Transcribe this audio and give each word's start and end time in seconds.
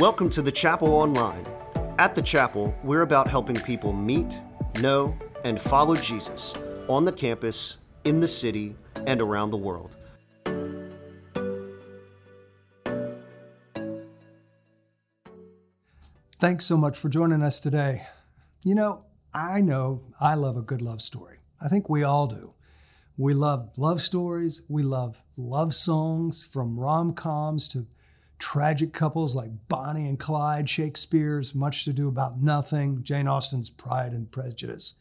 Welcome 0.00 0.28
to 0.30 0.42
the 0.42 0.50
Chapel 0.50 0.88
Online. 0.88 1.46
At 2.00 2.16
the 2.16 2.20
Chapel, 2.20 2.74
we're 2.82 3.02
about 3.02 3.28
helping 3.28 3.54
people 3.54 3.92
meet, 3.92 4.42
know, 4.80 5.16
and 5.44 5.60
follow 5.60 5.94
Jesus 5.94 6.52
on 6.88 7.04
the 7.04 7.12
campus, 7.12 7.76
in 8.02 8.18
the 8.18 8.26
city, 8.26 8.74
and 9.06 9.20
around 9.20 9.52
the 9.52 9.56
world. 9.56 9.96
Thanks 16.40 16.66
so 16.66 16.76
much 16.76 16.98
for 16.98 17.08
joining 17.08 17.44
us 17.44 17.60
today. 17.60 18.02
You 18.64 18.74
know, 18.74 19.04
I 19.32 19.60
know 19.60 20.02
I 20.20 20.34
love 20.34 20.56
a 20.56 20.62
good 20.62 20.82
love 20.82 21.02
story. 21.02 21.38
I 21.62 21.68
think 21.68 21.88
we 21.88 22.02
all 22.02 22.26
do. 22.26 22.54
We 23.16 23.32
love 23.32 23.70
love 23.76 24.00
stories. 24.00 24.62
We 24.68 24.82
love 24.82 25.22
love 25.36 25.72
songs 25.72 26.44
from 26.44 26.80
rom 26.80 27.14
coms 27.14 27.68
to 27.68 27.86
tragic 28.44 28.92
couples 28.92 29.34
like 29.34 29.50
Bonnie 29.68 30.06
and 30.06 30.18
Clyde, 30.18 30.68
Shakespeare's 30.68 31.54
Much 31.54 31.86
to 31.86 31.94
Do 31.94 32.08
About 32.08 32.42
Nothing, 32.42 33.02
Jane 33.02 33.26
Austen's 33.26 33.70
Pride 33.70 34.12
and 34.12 34.30
Prejudice, 34.30 34.96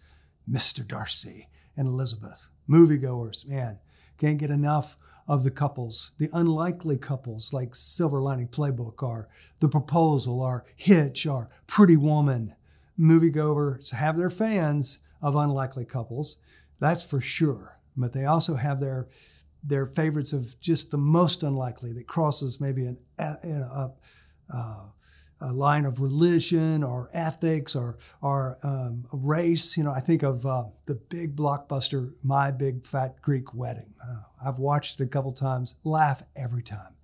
Mr. 0.50 0.88
Darcy 0.88 1.50
and 1.76 1.86
Elizabeth. 1.86 2.48
Moviegoers, 2.70 3.46
man, 3.46 3.80
can't 4.18 4.38
get 4.38 4.50
enough 4.50 4.96
of 5.28 5.44
the 5.44 5.52
couples, 5.52 6.14
the 6.20 6.30
unlikely 6.32 6.98
couples 6.98 7.52
like 7.52 7.76
Silver 7.76 8.22
Lining 8.22 8.48
Playbook 8.48 9.04
or 9.04 9.28
The 9.60 9.68
Proposal 9.68 10.40
or 10.40 10.64
Hitch 10.78 11.28
or 11.28 11.50
Pretty 11.68 11.98
Woman. 11.98 12.56
Moviegoers 12.98 13.94
have 13.94 14.16
their 14.16 14.30
fans 14.30 15.00
of 15.22 15.36
unlikely 15.36 15.84
couples, 15.84 16.38
that's 16.80 17.04
for 17.04 17.20
sure. 17.20 17.76
But 17.98 18.14
they 18.14 18.24
also 18.24 18.56
have 18.56 18.80
their 18.80 19.10
their 19.64 19.86
favorites 19.86 20.34
of 20.34 20.60
just 20.60 20.92
the 20.92 20.98
most 20.98 21.44
unlikely 21.44 21.94
that 21.94 22.08
crosses 22.08 22.60
maybe 22.60 22.86
an, 22.86 22.98
a, 23.18 23.90
a, 24.50 24.92
a 25.42 25.54
line 25.54 25.86
of 25.86 26.02
religion 26.02 26.84
or 26.84 27.10
ethics 27.14 27.76
or, 27.76 27.98
or 28.22 28.58
um, 28.64 29.06
race. 29.12 29.78
You 29.78 29.84
know, 29.84 29.92
I 29.92 30.00
think 30.00 30.24
of 30.24 30.46
uh, 30.46 30.66
the 30.86 30.96
big 30.96 31.36
blockbuster, 31.36 32.14
My 32.24 32.52
Big 32.52 32.86
Fat 32.86 33.22
Greek 33.22 33.54
Wedding. 33.54 33.94
Uh, 34.02 34.22
I've 34.46 34.60
watched 34.60 35.00
it 35.00 35.04
a 35.04 35.08
couple 35.08 35.32
times, 35.34 35.76
laugh 35.84 36.24
every 36.36 36.64
time. 36.64 36.96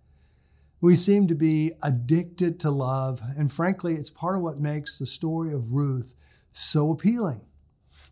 We 0.81 0.95
seem 0.95 1.27
to 1.27 1.35
be 1.35 1.73
addicted 1.83 2.59
to 2.61 2.71
love, 2.71 3.21
and 3.37 3.51
frankly, 3.51 3.95
it's 3.95 4.09
part 4.09 4.37
of 4.37 4.41
what 4.41 4.59
makes 4.59 4.97
the 4.97 5.05
story 5.05 5.53
of 5.53 5.73
Ruth 5.73 6.15
so 6.53 6.91
appealing. 6.91 7.41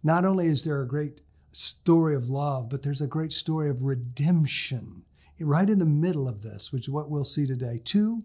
Not 0.03 0.25
only 0.25 0.47
is 0.47 0.65
there 0.65 0.81
a 0.81 0.87
great 0.87 1.21
story 1.57 2.15
of 2.15 2.29
love, 2.29 2.69
but 2.69 2.83
there's 2.83 3.01
a 3.01 3.07
great 3.07 3.33
story 3.33 3.69
of 3.69 3.83
redemption 3.83 5.03
right 5.39 5.69
in 5.69 5.79
the 5.79 5.85
middle 5.85 6.27
of 6.27 6.41
this, 6.41 6.71
which 6.71 6.83
is 6.83 6.89
what 6.89 7.09
we'll 7.09 7.23
see 7.23 7.45
today. 7.45 7.81
Two 7.83 8.21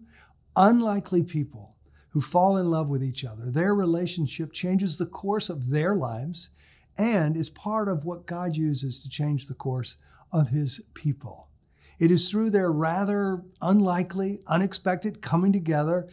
unlikely 0.55 1.23
people 1.23 1.75
who 2.09 2.21
fall 2.21 2.57
in 2.57 2.69
love 2.69 2.89
with 2.89 3.03
each 3.03 3.25
other. 3.25 3.49
Their 3.49 3.73
relationship 3.73 4.53
changes 4.53 4.97
the 4.97 5.07
course 5.07 5.49
of 5.49 5.71
their 5.71 5.95
lives 5.95 6.51
and 6.97 7.35
is 7.35 7.49
part 7.49 7.89
of 7.89 8.05
what 8.05 8.27
God 8.27 8.55
uses 8.55 9.01
to 9.01 9.09
change 9.09 9.47
the 9.47 9.55
course 9.55 9.97
of 10.31 10.49
his 10.49 10.81
people. 10.93 11.47
It 11.99 12.11
is 12.11 12.29
through 12.29 12.51
their 12.51 12.71
rather 12.71 13.43
unlikely, 13.61 14.41
unexpected 14.47 15.21
coming 15.21 15.51
together 15.51 16.07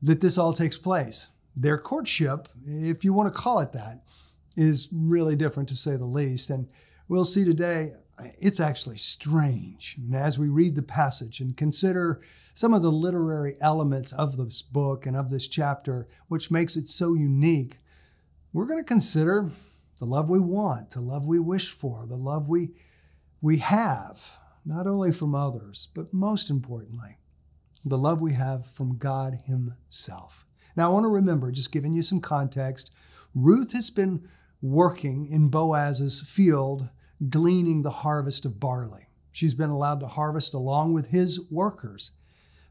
that 0.00 0.20
this 0.20 0.38
all 0.38 0.52
takes 0.54 0.78
place. 0.78 1.28
Their 1.54 1.76
courtship, 1.76 2.48
if 2.64 3.04
you 3.04 3.12
want 3.12 3.32
to 3.32 3.38
call 3.38 3.60
it 3.60 3.72
that, 3.72 4.02
is 4.56 4.88
really 4.92 5.36
different 5.36 5.68
to 5.70 5.76
say 5.76 5.96
the 5.96 6.04
least. 6.04 6.50
And 6.50 6.68
we'll 7.08 7.24
see 7.24 7.44
today, 7.44 7.92
it's 8.38 8.60
actually 8.60 8.98
strange. 8.98 9.96
And 9.98 10.14
as 10.14 10.38
we 10.38 10.48
read 10.48 10.76
the 10.76 10.82
passage 10.82 11.40
and 11.40 11.56
consider 11.56 12.20
some 12.54 12.74
of 12.74 12.82
the 12.82 12.92
literary 12.92 13.54
elements 13.60 14.12
of 14.12 14.36
this 14.36 14.62
book 14.62 15.06
and 15.06 15.16
of 15.16 15.30
this 15.30 15.48
chapter, 15.48 16.06
which 16.28 16.50
makes 16.50 16.76
it 16.76 16.88
so 16.88 17.14
unique, 17.14 17.78
we're 18.52 18.66
going 18.66 18.78
to 18.78 18.84
consider 18.84 19.50
the 19.98 20.04
love 20.04 20.28
we 20.28 20.40
want, 20.40 20.90
the 20.90 21.00
love 21.00 21.26
we 21.26 21.38
wish 21.38 21.70
for, 21.70 22.06
the 22.06 22.16
love 22.16 22.48
we, 22.48 22.70
we 23.40 23.58
have, 23.58 24.38
not 24.64 24.86
only 24.86 25.12
from 25.12 25.34
others, 25.34 25.88
but 25.94 26.12
most 26.12 26.50
importantly, 26.50 27.18
the 27.84 27.98
love 27.98 28.20
we 28.20 28.34
have 28.34 28.66
from 28.66 28.98
God 28.98 29.38
Himself. 29.46 30.44
Now, 30.76 30.90
I 30.90 30.92
want 30.92 31.04
to 31.04 31.08
remember, 31.08 31.50
just 31.50 31.72
giving 31.72 31.94
you 31.94 32.02
some 32.02 32.20
context, 32.20 32.92
Ruth 33.34 33.72
has 33.72 33.90
been 33.90 34.28
working 34.62 35.26
in 35.26 35.48
Boaz's 35.48 36.22
field, 36.22 36.88
gleaning 37.28 37.82
the 37.82 37.90
harvest 37.90 38.46
of 38.46 38.60
barley. 38.60 39.08
She's 39.32 39.54
been 39.54 39.70
allowed 39.70 40.00
to 40.00 40.06
harvest 40.06 40.54
along 40.54 40.92
with 40.92 41.08
his 41.08 41.50
workers. 41.50 42.12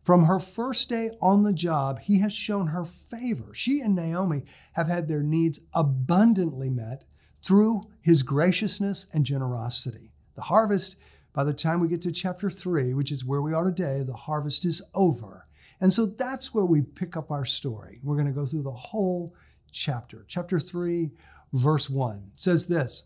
From 0.02 0.26
her 0.26 0.40
first 0.40 0.90
day 0.90 1.12
on 1.22 1.44
the 1.44 1.54
job, 1.54 2.00
he 2.00 2.22
has 2.22 2.34
shown 2.34 2.68
her 2.68 2.86
favor. 2.86 3.54
She 3.54 3.82
and 3.82 3.96
Naomi 3.96 4.44
have 4.74 4.88
had 4.88 5.08
their 5.08 5.22
needs 5.22 5.60
abundantly 5.74 6.70
met 6.70 7.06
through 7.44 7.84
his 8.02 8.24
graciousness 8.24 9.08
and 9.14 9.26
generosity. 9.26 10.12
The 10.36 10.44
harvest, 10.44 10.98
by 11.34 11.44
the 11.44 11.54
time 11.54 11.80
we 11.80 11.88
get 11.88 12.02
to 12.04 12.12
chapter 12.12 12.50
three, 12.50 12.94
which 12.94 13.12
is 13.12 13.26
where 13.26 13.42
we 13.42 13.54
are 13.54 13.66
today, 13.66 14.04
the 14.04 14.14
harvest 14.14 14.66
is 14.66 14.82
over. 14.96 15.44
And 15.80 15.92
so 15.92 16.06
that's 16.06 16.54
where 16.54 16.66
we 16.66 16.82
pick 16.82 17.18
up 17.18 17.32
our 17.32 17.46
story. 17.46 18.00
We're 18.04 18.16
going 18.16 18.28
to 18.28 18.34
go 18.34 18.46
through 18.46 18.64
the 18.64 18.72
whole 18.72 19.36
chapter. 19.72 20.26
Chapter 20.28 20.60
three, 20.60 21.12
verse 21.54 21.90
1 21.90 22.32
says 22.34 22.68
this 22.68 23.06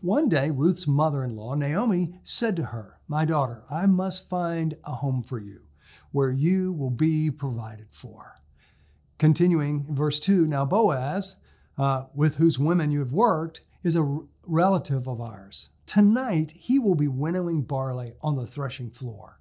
One 0.00 0.28
day, 0.28 0.50
Ruth's 0.50 0.86
mother 0.86 1.24
in 1.24 1.36
law, 1.36 1.54
Naomi, 1.54 2.14
said 2.22 2.56
to 2.56 2.66
her, 2.66 2.98
My 3.08 3.24
daughter, 3.24 3.64
I 3.70 3.86
must 3.86 4.28
find 4.28 4.76
a 4.84 4.92
home 4.92 5.22
for 5.22 5.38
you 5.38 5.60
where 6.12 6.30
you 6.30 6.72
will 6.72 6.90
be 6.90 7.30
provided 7.30 7.88
for. 7.90 8.36
Continuing 9.18 9.84
in 9.88 9.94
verse 9.94 10.18
2 10.20 10.46
Now 10.46 10.64
Boaz, 10.64 11.36
uh, 11.78 12.04
with 12.14 12.36
whose 12.36 12.58
women 12.58 12.90
you 12.90 13.00
have 13.00 13.12
worked, 13.12 13.60
is 13.82 13.96
a 13.96 14.18
relative 14.46 15.06
of 15.06 15.20
ours. 15.20 15.70
Tonight 15.86 16.52
he 16.52 16.78
will 16.78 16.94
be 16.94 17.08
winnowing 17.08 17.62
barley 17.62 18.12
on 18.22 18.36
the 18.36 18.46
threshing 18.46 18.90
floor. 18.90 19.40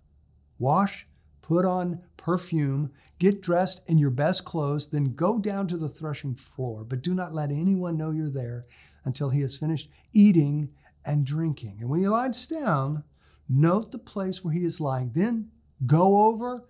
Wash 0.58 1.08
put 1.50 1.66
on 1.66 2.00
perfume, 2.16 2.92
get 3.18 3.42
dressed 3.42 3.82
in 3.90 3.98
your 3.98 4.12
best 4.12 4.46
clothes, 4.46 4.92
then 4.92 5.16
go 5.16 5.40
down 5.40 5.68
to 5.68 5.78
the 5.78 5.88
threshing 5.90 6.36
floor. 6.36 6.84
But 6.84 7.02
do 7.02 7.16
not 7.16 7.34
let 7.34 7.50
anyone 7.50 7.98
know 7.98 8.12
you're 8.12 8.30
there 8.30 8.64
until 9.04 9.32
he 9.32 9.42
has 9.42 9.58
finished 9.58 9.90
eating 10.14 10.70
and 11.04 11.26
drinking. 11.26 11.78
And 11.80 11.90
when 11.90 12.02
he 12.02 12.08
lies 12.08 12.46
down, 12.46 13.04
note 13.50 13.92
the 13.92 13.98
place 13.98 14.44
where 14.44 14.54
he 14.54 14.64
is 14.64 14.80
lying. 14.80 15.10
Then 15.16 15.50
go 15.88 16.26
over, 16.26 16.68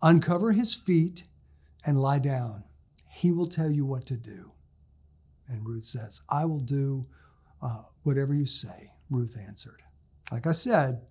uncover 0.00 0.52
his 0.52 0.72
feet, 0.74 1.24
and 1.84 2.00
lie 2.00 2.18
down. 2.18 2.64
He 3.10 3.32
will 3.32 3.48
tell 3.48 3.70
you 3.70 3.84
what 3.84 4.06
to 4.06 4.16
do. 4.16 4.52
And 5.46 5.66
Ruth 5.66 5.84
says, 5.84 6.22
I 6.30 6.46
will 6.46 6.60
do 6.60 7.06
uh, 7.60 7.82
whatever 8.02 8.32
you 8.32 8.46
say, 8.46 8.88
Ruth 9.10 9.36
answered. 9.46 9.82
Like 10.30 10.46
I 10.46 10.52
said, 10.52 11.02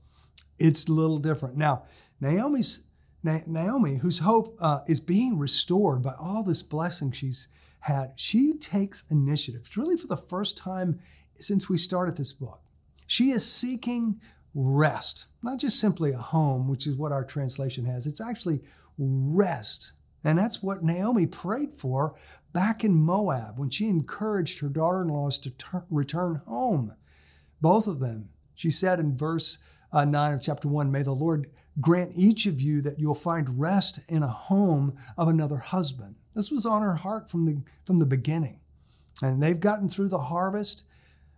it's 0.57 0.87
a 0.87 0.91
little 0.91 1.19
different. 1.19 1.55
Now, 1.55 1.83
Naomi's 2.19 2.87
Naomi, 3.23 3.97
whose 3.97 4.19
hope 4.19 4.57
uh, 4.59 4.79
is 4.87 4.99
being 4.99 5.37
restored 5.37 6.01
by 6.01 6.13
all 6.19 6.43
this 6.43 6.63
blessing 6.63 7.11
she's 7.11 7.47
had, 7.81 8.13
she 8.15 8.53
takes 8.59 9.09
initiative. 9.11 9.61
It's 9.65 9.77
really 9.77 9.97
for 9.97 10.07
the 10.07 10.17
first 10.17 10.57
time 10.57 10.99
since 11.35 11.69
we 11.69 11.77
started 11.77 12.17
this 12.17 12.33
book. 12.33 12.61
She 13.05 13.31
is 13.31 13.45
seeking 13.45 14.19
rest, 14.53 15.27
not 15.43 15.59
just 15.59 15.79
simply 15.79 16.11
a 16.11 16.17
home, 16.17 16.67
which 16.67 16.87
is 16.87 16.95
what 16.95 17.11
our 17.11 17.23
translation 17.23 17.85
has. 17.85 18.07
It's 18.07 18.21
actually 18.21 18.61
rest. 18.97 19.93
And 20.23 20.37
that's 20.37 20.61
what 20.61 20.83
Naomi 20.83 21.25
prayed 21.25 21.73
for 21.73 22.15
back 22.53 22.83
in 22.83 22.93
Moab 22.93 23.57
when 23.57 23.69
she 23.69 23.87
encouraged 23.87 24.59
her 24.59 24.69
daughter 24.69 25.01
in 25.01 25.07
laws 25.07 25.39
to 25.39 25.51
ter- 25.51 25.85
return 25.89 26.41
home. 26.45 26.95
Both 27.59 27.87
of 27.87 27.99
them, 27.99 28.29
she 28.53 28.71
said 28.71 28.99
in 28.99 29.17
verse 29.17 29.59
uh, 29.91 30.05
9 30.05 30.33
of 30.33 30.41
chapter 30.41 30.67
1 30.67 30.91
May 30.91 31.03
the 31.03 31.11
Lord 31.11 31.49
grant 31.79 32.11
each 32.15 32.45
of 32.45 32.61
you 32.61 32.81
that 32.81 32.99
you'll 32.99 33.13
find 33.13 33.59
rest 33.59 33.99
in 34.09 34.23
a 34.23 34.27
home 34.27 34.97
of 35.17 35.27
another 35.27 35.57
husband. 35.57 36.15
This 36.35 36.51
was 36.51 36.65
on 36.65 36.81
her 36.81 36.95
heart 36.95 37.29
from 37.29 37.45
the, 37.45 37.61
from 37.85 37.97
the 37.97 38.05
beginning. 38.05 38.59
And 39.21 39.41
they've 39.41 39.59
gotten 39.59 39.87
through 39.87 40.09
the 40.09 40.17
harvest, 40.17 40.85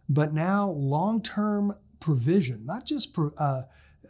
but 0.09 0.33
now 0.33 0.69
long 0.69 1.21
term 1.21 1.75
provision, 1.99 2.65
not 2.65 2.85
just 2.85 3.17
uh, 3.37 3.63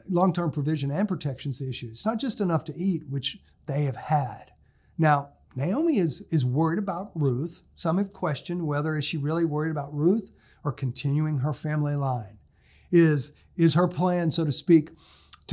long 0.09 0.33
term 0.33 0.51
provision 0.51 0.91
and 0.91 1.07
protection 1.07 1.51
is 1.51 1.59
the 1.59 1.69
issue. 1.69 1.87
It's 1.87 2.05
not 2.05 2.19
just 2.19 2.41
enough 2.41 2.63
to 2.65 2.73
eat, 2.75 3.03
which 3.09 3.39
they 3.65 3.83
have 3.83 3.95
had. 3.95 4.51
Now, 4.97 5.29
Naomi 5.55 5.97
is, 5.97 6.21
is 6.31 6.43
worried 6.43 6.79
about 6.79 7.11
Ruth. 7.15 7.61
Some 7.75 7.97
have 7.97 8.11
questioned 8.11 8.65
whether 8.65 8.95
is 8.95 9.05
she 9.05 9.17
really 9.17 9.45
worried 9.45 9.71
about 9.71 9.93
Ruth 9.93 10.35
or 10.63 10.71
continuing 10.71 11.39
her 11.39 11.53
family 11.53 11.95
line 11.95 12.37
is, 12.91 13.33
is 13.57 13.73
her 13.73 13.87
plan, 13.87 14.31
so 14.31 14.45
to 14.45 14.51
speak, 14.51 14.91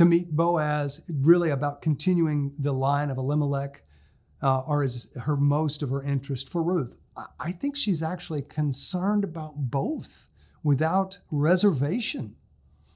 to 0.01 0.05
meet 0.05 0.35
Boaz 0.35 1.07
really 1.13 1.51
about 1.51 1.83
continuing 1.83 2.55
the 2.57 2.73
line 2.73 3.11
of 3.11 3.19
Elimelech, 3.19 3.83
uh, 4.41 4.61
or 4.67 4.83
is 4.83 5.15
her 5.15 5.37
most 5.37 5.83
of 5.83 5.91
her 5.91 6.01
interest 6.01 6.49
for 6.49 6.63
Ruth? 6.63 6.97
I 7.39 7.51
think 7.51 7.75
she's 7.75 8.01
actually 8.01 8.41
concerned 8.41 9.23
about 9.23 9.53
both 9.69 10.29
without 10.63 11.19
reservation. 11.29 12.35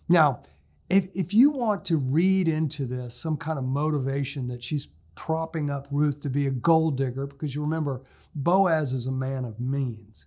Now, 0.09 0.41
if, 0.89 1.09
if 1.13 1.31
you 1.31 1.51
want 1.51 1.85
to 1.85 1.97
read 1.97 2.47
into 2.47 2.85
this 2.85 3.13
some 3.13 3.37
kind 3.37 3.59
of 3.59 3.65
motivation 3.65 4.47
that 4.47 4.63
she's 4.63 4.87
propping 5.13 5.69
up 5.69 5.87
Ruth 5.91 6.19
to 6.21 6.29
be 6.31 6.47
a 6.47 6.51
gold 6.51 6.97
digger 6.97 7.27
because 7.27 7.53
you 7.53 7.61
remember 7.61 8.01
Boaz 8.33 8.93
is 8.93 9.05
a 9.05 9.11
man 9.11 9.45
of 9.45 9.59
means. 9.59 10.25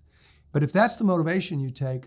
But 0.52 0.62
if 0.62 0.72
that's 0.72 0.94
the 0.94 1.02
motivation 1.02 1.58
you 1.58 1.70
take, 1.70 2.06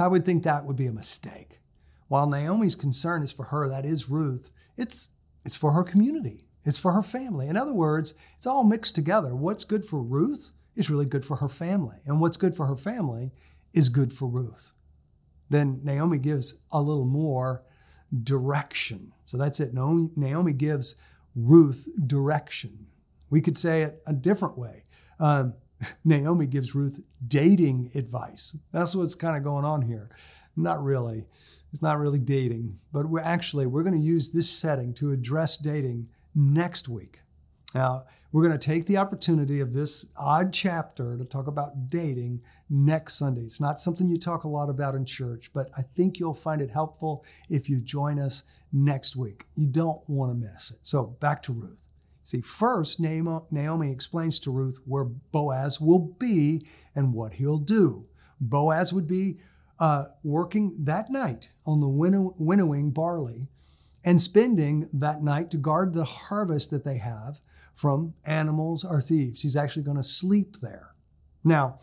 I 0.00 0.08
would 0.08 0.24
think 0.24 0.44
that 0.44 0.64
would 0.64 0.76
be 0.76 0.86
a 0.86 0.94
mistake. 0.94 1.60
While 2.08 2.28
Naomi's 2.28 2.74
concern 2.74 3.22
is 3.22 3.32
for 3.32 3.44
her, 3.46 3.68
that 3.68 3.84
is 3.84 4.08
Ruth, 4.08 4.50
it's 4.76 5.10
it's 5.44 5.56
for 5.56 5.72
her 5.72 5.84
community. 5.84 6.40
It's 6.64 6.78
for 6.80 6.92
her 6.92 7.02
family. 7.02 7.46
In 7.46 7.56
other 7.56 7.72
words, 7.72 8.14
it's 8.36 8.46
all 8.46 8.64
mixed 8.64 8.96
together. 8.96 9.36
What's 9.36 9.64
good 9.64 9.84
for 9.84 10.02
Ruth 10.02 10.50
is 10.74 10.90
really 10.90 11.06
good 11.06 11.24
for 11.24 11.36
her 11.36 11.48
family. 11.48 11.98
And 12.04 12.20
what's 12.20 12.36
good 12.36 12.56
for 12.56 12.66
her 12.66 12.76
family 12.76 13.30
is 13.72 13.88
good 13.88 14.12
for 14.12 14.26
Ruth. 14.26 14.72
Then 15.48 15.80
Naomi 15.84 16.18
gives 16.18 16.58
a 16.72 16.80
little 16.80 17.04
more 17.04 17.62
direction. 18.22 19.12
So 19.26 19.36
that's 19.36 19.60
it. 19.60 19.72
Naomi, 19.74 20.52
gives 20.52 20.96
Ruth 21.36 21.88
direction. 22.06 22.86
We 23.30 23.40
could 23.40 23.56
say 23.56 23.82
it 23.82 24.02
a 24.06 24.12
different 24.12 24.58
way. 24.58 24.82
Um, 25.20 25.54
Naomi 26.04 26.46
gives 26.46 26.74
Ruth 26.74 27.00
dating 27.26 27.90
advice. 27.94 28.56
That's 28.72 28.94
what's 28.94 29.14
kind 29.14 29.36
of 29.36 29.44
going 29.44 29.64
on 29.64 29.82
here. 29.82 30.10
Not 30.56 30.82
really. 30.82 31.26
It's 31.72 31.82
not 31.82 31.98
really 31.98 32.18
dating, 32.18 32.78
but 32.92 33.06
we're 33.06 33.20
actually 33.20 33.66
we're 33.66 33.82
going 33.82 33.94
to 33.94 34.00
use 34.00 34.30
this 34.30 34.48
setting 34.48 34.94
to 34.94 35.10
address 35.10 35.56
dating 35.56 36.08
next 36.34 36.88
week. 36.88 37.20
Now, 37.74 38.04
we're 38.32 38.46
going 38.46 38.58
to 38.58 38.66
take 38.66 38.86
the 38.86 38.96
opportunity 38.96 39.60
of 39.60 39.72
this 39.74 40.06
odd 40.16 40.52
chapter 40.52 41.16
to 41.16 41.24
talk 41.24 41.46
about 41.46 41.88
dating 41.88 42.42
next 42.70 43.14
Sunday. 43.14 43.42
It's 43.42 43.60
not 43.60 43.80
something 43.80 44.08
you 44.08 44.16
talk 44.16 44.44
a 44.44 44.48
lot 44.48 44.70
about 44.70 44.94
in 44.94 45.04
church, 45.04 45.50
but 45.52 45.70
I 45.76 45.82
think 45.82 46.18
you'll 46.18 46.34
find 46.34 46.60
it 46.60 46.70
helpful 46.70 47.24
if 47.50 47.68
you 47.68 47.80
join 47.80 48.18
us 48.18 48.44
next 48.72 49.16
week. 49.16 49.46
You 49.54 49.66
don't 49.66 50.00
want 50.08 50.32
to 50.32 50.34
miss 50.34 50.70
it. 50.70 50.78
So, 50.82 51.16
back 51.20 51.42
to 51.44 51.52
Ruth. 51.52 51.88
See, 52.22 52.40
first, 52.40 52.98
Naomi 53.00 53.92
explains 53.92 54.40
to 54.40 54.50
Ruth 54.50 54.80
where 54.84 55.04
Boaz 55.04 55.80
will 55.80 56.14
be 56.18 56.66
and 56.94 57.12
what 57.12 57.34
he'll 57.34 57.58
do. 57.58 58.08
Boaz 58.40 58.92
would 58.92 59.06
be 59.06 59.38
uh, 59.78 60.06
working 60.22 60.74
that 60.78 61.10
night 61.10 61.50
on 61.64 61.80
the 61.80 61.88
winnow- 61.88 62.34
winnowing 62.38 62.90
barley 62.90 63.48
and 64.04 64.20
spending 64.20 64.88
that 64.92 65.22
night 65.22 65.50
to 65.50 65.56
guard 65.56 65.92
the 65.92 66.04
harvest 66.04 66.70
that 66.70 66.84
they 66.84 66.98
have 66.98 67.40
from 67.74 68.14
animals 68.24 68.84
or 68.84 69.00
thieves. 69.00 69.42
He's 69.42 69.56
actually 69.56 69.82
going 69.82 69.96
to 69.96 70.02
sleep 70.02 70.56
there. 70.62 70.94
Now, 71.44 71.80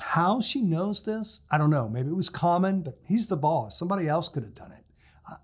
how 0.00 0.40
she 0.40 0.62
knows 0.62 1.02
this, 1.04 1.42
I 1.50 1.58
don't 1.58 1.70
know. 1.70 1.88
Maybe 1.88 2.08
it 2.08 2.16
was 2.16 2.30
common, 2.30 2.82
but 2.82 2.98
he's 3.04 3.28
the 3.28 3.36
boss. 3.36 3.78
Somebody 3.78 4.08
else 4.08 4.28
could 4.28 4.42
have 4.42 4.54
done 4.54 4.72
it. 4.72 4.84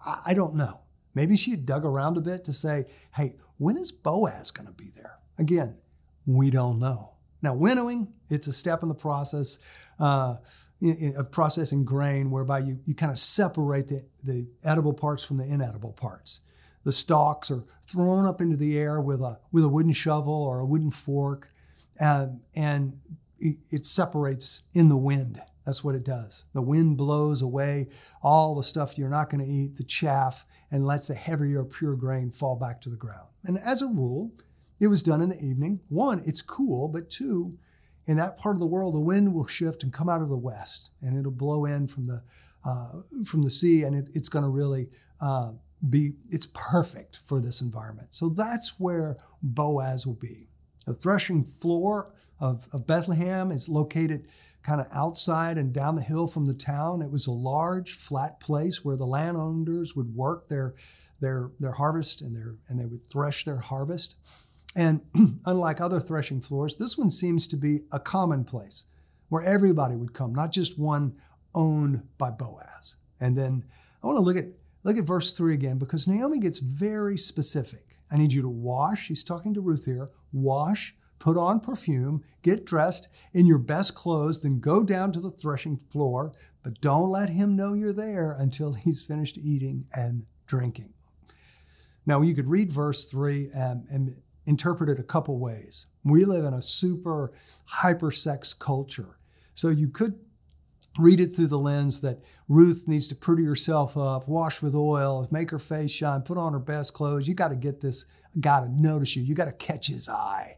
I, 0.04 0.18
I 0.28 0.34
don't 0.34 0.54
know. 0.54 0.80
Maybe 1.14 1.36
she 1.36 1.50
had 1.50 1.66
dug 1.66 1.84
around 1.84 2.16
a 2.16 2.20
bit 2.20 2.44
to 2.44 2.52
say, 2.52 2.84
hey, 3.14 3.36
when 3.58 3.76
is 3.76 3.92
Boaz 3.92 4.50
going 4.50 4.66
to 4.66 4.72
be 4.72 4.90
there? 4.94 5.18
Again, 5.38 5.76
we 6.26 6.50
don't 6.50 6.78
know. 6.78 7.12
Now, 7.42 7.54
winnowing, 7.54 8.12
it's 8.28 8.48
a 8.48 8.52
step 8.52 8.82
in 8.82 8.88
the 8.88 8.94
process 8.94 9.58
uh, 9.98 10.36
of 11.16 11.30
processing 11.30 11.84
grain 11.84 12.30
whereby 12.30 12.60
you, 12.60 12.78
you 12.84 12.94
kind 12.94 13.10
of 13.10 13.18
separate 13.18 13.88
the, 13.88 14.06
the 14.22 14.46
edible 14.64 14.92
parts 14.92 15.24
from 15.24 15.38
the 15.38 15.44
inedible 15.44 15.92
parts. 15.92 16.42
The 16.84 16.92
stalks 16.92 17.50
are 17.50 17.64
thrown 17.86 18.26
up 18.26 18.40
into 18.40 18.56
the 18.56 18.78
air 18.78 19.00
with 19.00 19.20
a, 19.20 19.38
with 19.50 19.64
a 19.64 19.68
wooden 19.68 19.92
shovel 19.92 20.34
or 20.34 20.60
a 20.60 20.66
wooden 20.66 20.90
fork, 20.90 21.50
and, 21.98 22.40
and 22.54 23.00
it, 23.38 23.56
it 23.70 23.84
separates 23.84 24.62
in 24.74 24.88
the 24.88 24.96
wind. 24.96 25.40
That's 25.64 25.82
what 25.82 25.96
it 25.96 26.04
does. 26.04 26.44
The 26.54 26.62
wind 26.62 26.96
blows 26.96 27.42
away 27.42 27.88
all 28.22 28.54
the 28.54 28.62
stuff 28.62 28.96
you're 28.96 29.08
not 29.08 29.30
going 29.30 29.44
to 29.44 29.50
eat, 29.50 29.76
the 29.76 29.84
chaff, 29.84 30.44
and 30.70 30.86
lets 30.86 31.08
the 31.08 31.14
heavier, 31.14 31.64
pure 31.64 31.96
grain 31.96 32.30
fall 32.30 32.56
back 32.56 32.80
to 32.82 32.90
the 32.90 32.96
ground. 32.96 33.28
And 33.44 33.58
as 33.58 33.82
a 33.82 33.88
rule, 33.88 34.32
it 34.78 34.86
was 34.86 35.02
done 35.02 35.20
in 35.20 35.30
the 35.30 35.44
evening. 35.44 35.80
One, 35.88 36.22
it's 36.24 36.42
cool, 36.42 36.86
but 36.86 37.10
two, 37.10 37.58
in 38.06 38.16
that 38.18 38.38
part 38.38 38.56
of 38.56 38.60
the 38.60 38.66
world, 38.66 38.94
the 38.94 39.00
wind 39.00 39.34
will 39.34 39.46
shift 39.46 39.82
and 39.82 39.92
come 39.92 40.08
out 40.08 40.22
of 40.22 40.28
the 40.28 40.36
west, 40.36 40.92
and 41.02 41.18
it'll 41.18 41.32
blow 41.32 41.64
in 41.64 41.88
from 41.88 42.06
the 42.06 42.22
uh, 42.64 43.02
from 43.24 43.42
the 43.42 43.50
sea, 43.50 43.82
and 43.84 43.94
it, 43.94 44.08
it's 44.14 44.28
going 44.28 44.42
to 44.42 44.48
really 44.48 44.88
uh, 45.20 45.52
be 45.88 46.12
it's 46.30 46.48
perfect 46.54 47.20
for 47.24 47.40
this 47.40 47.60
environment. 47.60 48.14
So 48.14 48.28
that's 48.28 48.78
where 48.78 49.16
Boaz 49.42 50.06
will 50.06 50.14
be. 50.14 50.48
The 50.86 50.94
threshing 50.94 51.44
floor 51.44 52.12
of, 52.40 52.68
of 52.72 52.86
Bethlehem 52.86 53.50
is 53.50 53.68
located 53.68 54.26
kind 54.62 54.80
of 54.80 54.86
outside 54.92 55.58
and 55.58 55.72
down 55.72 55.96
the 55.96 56.02
hill 56.02 56.26
from 56.26 56.46
the 56.46 56.54
town. 56.54 57.02
It 57.02 57.10
was 57.10 57.26
a 57.26 57.32
large, 57.32 57.92
flat 57.92 58.40
place 58.40 58.84
where 58.84 58.96
the 58.96 59.06
landowners 59.06 59.96
would 59.96 60.14
work 60.14 60.48
their 60.48 60.74
their 61.20 61.50
their 61.58 61.72
harvest 61.72 62.20
and 62.22 62.36
their 62.36 62.56
and 62.68 62.78
they 62.78 62.86
would 62.86 63.06
thresh 63.06 63.44
their 63.44 63.58
harvest. 63.58 64.16
And 64.76 65.00
unlike 65.46 65.80
other 65.80 65.98
threshing 65.98 66.40
floors, 66.40 66.76
this 66.76 66.96
one 66.96 67.10
seems 67.10 67.48
to 67.48 67.56
be 67.56 67.80
a 67.90 67.98
common 67.98 68.44
place 68.44 68.84
where 69.30 69.42
everybody 69.42 69.96
would 69.96 70.12
come, 70.12 70.32
not 70.34 70.52
just 70.52 70.78
one 70.78 71.16
owned 71.54 72.02
by 72.18 72.30
Boaz. 72.30 72.96
And 73.18 73.36
then 73.36 73.64
I 74.04 74.06
want 74.06 74.18
to 74.18 74.22
look 74.22 74.36
at 74.36 74.44
look 74.84 74.98
at 74.98 75.04
verse 75.04 75.32
3 75.32 75.54
again 75.54 75.78
because 75.78 76.06
Naomi 76.06 76.38
gets 76.38 76.60
very 76.60 77.16
specific. 77.16 77.96
I 78.08 78.18
need 78.18 78.32
you 78.32 78.42
to 78.42 78.48
wash, 78.48 79.08
he's 79.08 79.24
talking 79.24 79.52
to 79.54 79.60
Ruth 79.60 79.86
here, 79.86 80.06
wash, 80.32 80.94
put 81.18 81.36
on 81.36 81.58
perfume, 81.58 82.22
get 82.42 82.64
dressed 82.64 83.08
in 83.32 83.46
your 83.46 83.58
best 83.58 83.96
clothes, 83.96 84.42
then 84.42 84.60
go 84.60 84.84
down 84.84 85.10
to 85.12 85.18
the 85.18 85.30
threshing 85.30 85.76
floor, 85.76 86.30
but 86.62 86.80
don't 86.80 87.10
let 87.10 87.30
him 87.30 87.56
know 87.56 87.72
you're 87.72 87.92
there 87.92 88.36
until 88.38 88.72
he's 88.84 89.04
finished 89.04 89.38
eating 89.38 89.86
and 89.92 90.26
drinking. 90.46 90.92
Now, 92.04 92.22
you 92.22 92.36
could 92.36 92.48
read 92.48 92.72
verse 92.72 93.06
3 93.06 93.50
um, 93.52 93.52
and, 93.60 93.88
and 93.90 94.22
interpret 94.46 94.88
it 94.88 94.98
a 94.98 95.04
couple 95.04 95.38
ways. 95.38 95.86
We 96.04 96.24
live 96.24 96.44
in 96.44 96.54
a 96.54 96.62
super 96.62 97.32
hypersex 97.80 98.58
culture. 98.58 99.18
So 99.54 99.68
you 99.68 99.88
could 99.88 100.18
read 100.98 101.20
it 101.20 101.36
through 101.36 101.48
the 101.48 101.58
lens 101.58 102.00
that 102.00 102.24
Ruth 102.48 102.86
needs 102.86 103.08
to 103.08 103.14
pretty 103.14 103.44
herself 103.44 103.96
up, 103.96 104.28
wash 104.28 104.62
with 104.62 104.74
oil, 104.74 105.26
make 105.30 105.50
her 105.50 105.58
face 105.58 105.90
shine, 105.90 106.22
put 106.22 106.38
on 106.38 106.52
her 106.52 106.58
best 106.58 106.94
clothes. 106.94 107.28
You 107.28 107.34
got 107.34 107.48
to 107.48 107.56
get 107.56 107.80
this 107.80 108.06
guy 108.40 108.60
to 108.60 108.68
notice 108.68 109.16
you. 109.16 109.22
You 109.22 109.34
got 109.34 109.46
to 109.46 109.52
catch 109.52 109.88
his 109.88 110.08
eye. 110.08 110.56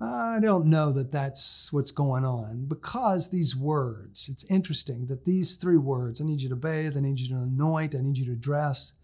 I 0.00 0.38
don't 0.40 0.66
know 0.66 0.92
that 0.92 1.10
that's 1.10 1.72
what's 1.72 1.90
going 1.90 2.24
on 2.24 2.66
because 2.66 3.30
these 3.30 3.56
words, 3.56 4.28
it's 4.28 4.48
interesting 4.48 5.06
that 5.06 5.24
these 5.24 5.56
three 5.56 5.76
words, 5.76 6.20
I 6.20 6.24
need 6.24 6.40
you 6.40 6.48
to 6.50 6.56
bathe, 6.56 6.96
I 6.96 7.00
need 7.00 7.18
you 7.18 7.28
to 7.34 7.42
anoint, 7.42 7.96
I 7.96 8.00
need 8.00 8.16
you 8.16 8.26
to 8.26 8.36
dress, 8.36 8.94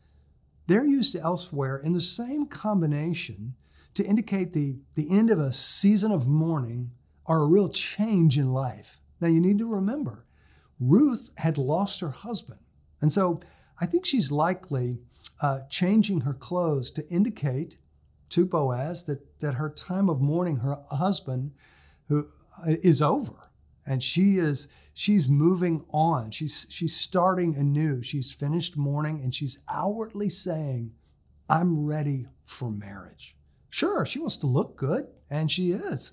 they're 0.68 0.86
used 0.86 1.16
elsewhere 1.16 1.78
in 1.78 1.92
the 1.92 2.00
same 2.00 2.46
combination 2.46 3.54
to 3.94 4.04
indicate 4.04 4.52
the, 4.52 4.76
the 4.96 5.08
end 5.10 5.30
of 5.30 5.38
a 5.38 5.52
season 5.52 6.10
of 6.10 6.26
mourning 6.26 6.90
or 7.26 7.42
a 7.42 7.46
real 7.46 7.68
change 7.68 8.36
in 8.38 8.52
life. 8.52 9.00
Now, 9.20 9.28
you 9.28 9.40
need 9.40 9.58
to 9.58 9.68
remember, 9.68 10.26
Ruth 10.78 11.30
had 11.38 11.56
lost 11.56 12.00
her 12.00 12.10
husband. 12.10 12.60
And 13.00 13.10
so 13.12 13.40
I 13.80 13.86
think 13.86 14.04
she's 14.04 14.32
likely 14.32 14.98
uh, 15.40 15.60
changing 15.70 16.22
her 16.22 16.34
clothes 16.34 16.90
to 16.92 17.08
indicate 17.08 17.76
to 18.30 18.46
Boaz 18.46 19.04
that, 19.04 19.40
that 19.40 19.54
her 19.54 19.70
time 19.70 20.08
of 20.08 20.20
mourning 20.20 20.58
her 20.58 20.78
husband 20.90 21.52
who 22.08 22.24
uh, 22.58 22.72
is 22.82 23.00
over 23.00 23.50
and 23.86 24.02
she 24.02 24.36
is 24.36 24.68
she's 24.92 25.28
moving 25.28 25.84
on 25.90 26.30
she's 26.30 26.66
she's 26.70 26.96
starting 26.96 27.54
anew 27.54 28.02
she's 28.02 28.32
finished 28.32 28.76
mourning 28.76 29.20
and 29.22 29.34
she's 29.34 29.62
outwardly 29.68 30.28
saying 30.28 30.92
i'm 31.48 31.84
ready 31.84 32.26
for 32.42 32.70
marriage 32.70 33.36
Sure, 33.74 34.06
she 34.06 34.20
wants 34.20 34.36
to 34.36 34.46
look 34.46 34.76
good, 34.76 35.08
and 35.28 35.50
she 35.50 35.72
is. 35.72 36.12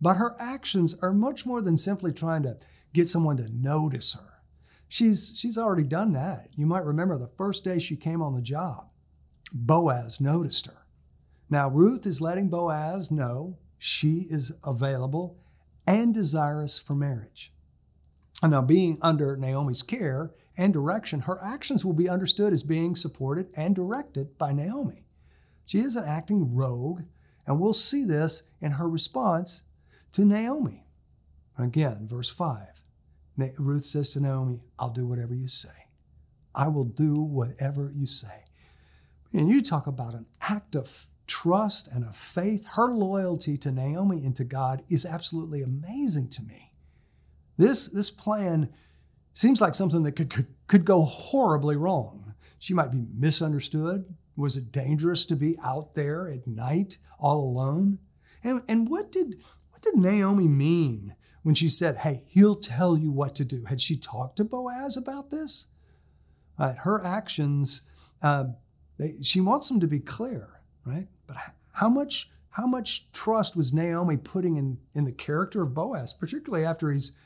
But 0.00 0.16
her 0.16 0.34
actions 0.40 0.98
are 1.00 1.12
much 1.12 1.46
more 1.46 1.62
than 1.62 1.78
simply 1.78 2.12
trying 2.12 2.42
to 2.42 2.56
get 2.92 3.08
someone 3.08 3.36
to 3.36 3.48
notice 3.54 4.14
her. 4.14 4.42
She's, 4.88 5.32
she's 5.36 5.56
already 5.56 5.84
done 5.84 6.12
that. 6.14 6.48
You 6.56 6.66
might 6.66 6.84
remember 6.84 7.16
the 7.16 7.30
first 7.38 7.62
day 7.62 7.78
she 7.78 7.94
came 7.94 8.20
on 8.20 8.34
the 8.34 8.42
job, 8.42 8.90
Boaz 9.52 10.20
noticed 10.20 10.66
her. 10.66 10.86
Now, 11.48 11.68
Ruth 11.68 12.04
is 12.04 12.20
letting 12.20 12.48
Boaz 12.48 13.12
know 13.12 13.58
she 13.78 14.26
is 14.28 14.50
available 14.64 15.38
and 15.86 16.12
desirous 16.12 16.80
for 16.80 16.96
marriage. 16.96 17.52
And 18.42 18.50
now, 18.50 18.62
being 18.62 18.98
under 19.02 19.36
Naomi's 19.36 19.84
care 19.84 20.32
and 20.56 20.72
direction, 20.72 21.20
her 21.20 21.38
actions 21.40 21.84
will 21.84 21.92
be 21.92 22.08
understood 22.08 22.52
as 22.52 22.64
being 22.64 22.96
supported 22.96 23.52
and 23.56 23.76
directed 23.76 24.36
by 24.36 24.52
Naomi. 24.52 25.07
She 25.68 25.80
isn't 25.80 26.08
acting 26.08 26.54
rogue, 26.56 27.02
and 27.46 27.60
we'll 27.60 27.74
see 27.74 28.06
this 28.06 28.42
in 28.58 28.72
her 28.72 28.88
response 28.88 29.64
to 30.12 30.24
Naomi. 30.24 30.86
Again, 31.58 32.06
verse 32.08 32.30
5. 32.30 32.82
Ruth 33.58 33.84
says 33.84 34.12
to 34.12 34.20
Naomi, 34.20 34.62
I'll 34.78 34.88
do 34.88 35.06
whatever 35.06 35.34
you 35.34 35.46
say. 35.46 35.88
I 36.54 36.68
will 36.68 36.84
do 36.84 37.20
whatever 37.20 37.92
you 37.94 38.06
say. 38.06 38.44
And 39.34 39.50
you 39.50 39.60
talk 39.60 39.86
about 39.86 40.14
an 40.14 40.24
act 40.40 40.74
of 40.74 41.04
trust 41.26 41.86
and 41.92 42.02
of 42.02 42.16
faith. 42.16 42.66
Her 42.76 42.88
loyalty 42.88 43.58
to 43.58 43.70
Naomi 43.70 44.24
and 44.24 44.34
to 44.36 44.44
God 44.44 44.82
is 44.88 45.04
absolutely 45.04 45.60
amazing 45.60 46.30
to 46.30 46.42
me. 46.44 46.72
This, 47.58 47.88
this 47.88 48.08
plan 48.08 48.70
seems 49.34 49.60
like 49.60 49.74
something 49.74 50.02
that 50.04 50.12
could, 50.12 50.30
could, 50.30 50.46
could 50.66 50.86
go 50.86 51.02
horribly 51.02 51.76
wrong. 51.76 52.32
She 52.58 52.72
might 52.72 52.90
be 52.90 53.04
misunderstood 53.14 54.14
Was 54.38 54.56
it 54.56 54.70
dangerous 54.70 55.26
to 55.26 55.36
be 55.36 55.56
out 55.64 55.94
there 55.94 56.28
at 56.28 56.46
night 56.46 56.98
all 57.18 57.40
alone? 57.40 57.98
And, 58.44 58.62
and 58.68 58.88
what 58.88 59.10
did 59.10 59.42
what 59.70 59.82
did 59.82 59.96
Naomi 59.96 60.46
mean 60.46 61.16
when 61.42 61.56
she 61.56 61.68
said, 61.68 61.98
Hey, 61.98 62.24
he'll 62.28 62.54
tell 62.54 62.96
you 62.96 63.10
what 63.10 63.34
to 63.34 63.44
do? 63.44 63.64
Had 63.68 63.80
she 63.80 63.96
talked 63.96 64.36
to 64.36 64.44
Boaz 64.44 64.96
about 64.96 65.30
this? 65.30 65.66
Uh, 66.56 66.74
her 66.82 67.04
actions, 67.04 67.82
uh, 68.22 68.44
they, 68.98 69.14
she 69.22 69.40
wants 69.40 69.68
them 69.68 69.80
to 69.80 69.88
be 69.88 70.00
clear, 70.00 70.60
right? 70.84 71.08
But 71.26 71.36
how 71.72 71.88
much 71.88 72.30
how 72.50 72.66
much 72.66 73.10
trust 73.12 73.56
was 73.56 73.72
Naomi 73.72 74.16
putting 74.16 74.56
in, 74.56 74.78
in 74.94 75.04
the 75.04 75.12
character 75.12 75.62
of 75.62 75.74
Boaz, 75.74 76.12
particularly 76.12 76.64
after 76.64 76.90
he's 76.90 77.16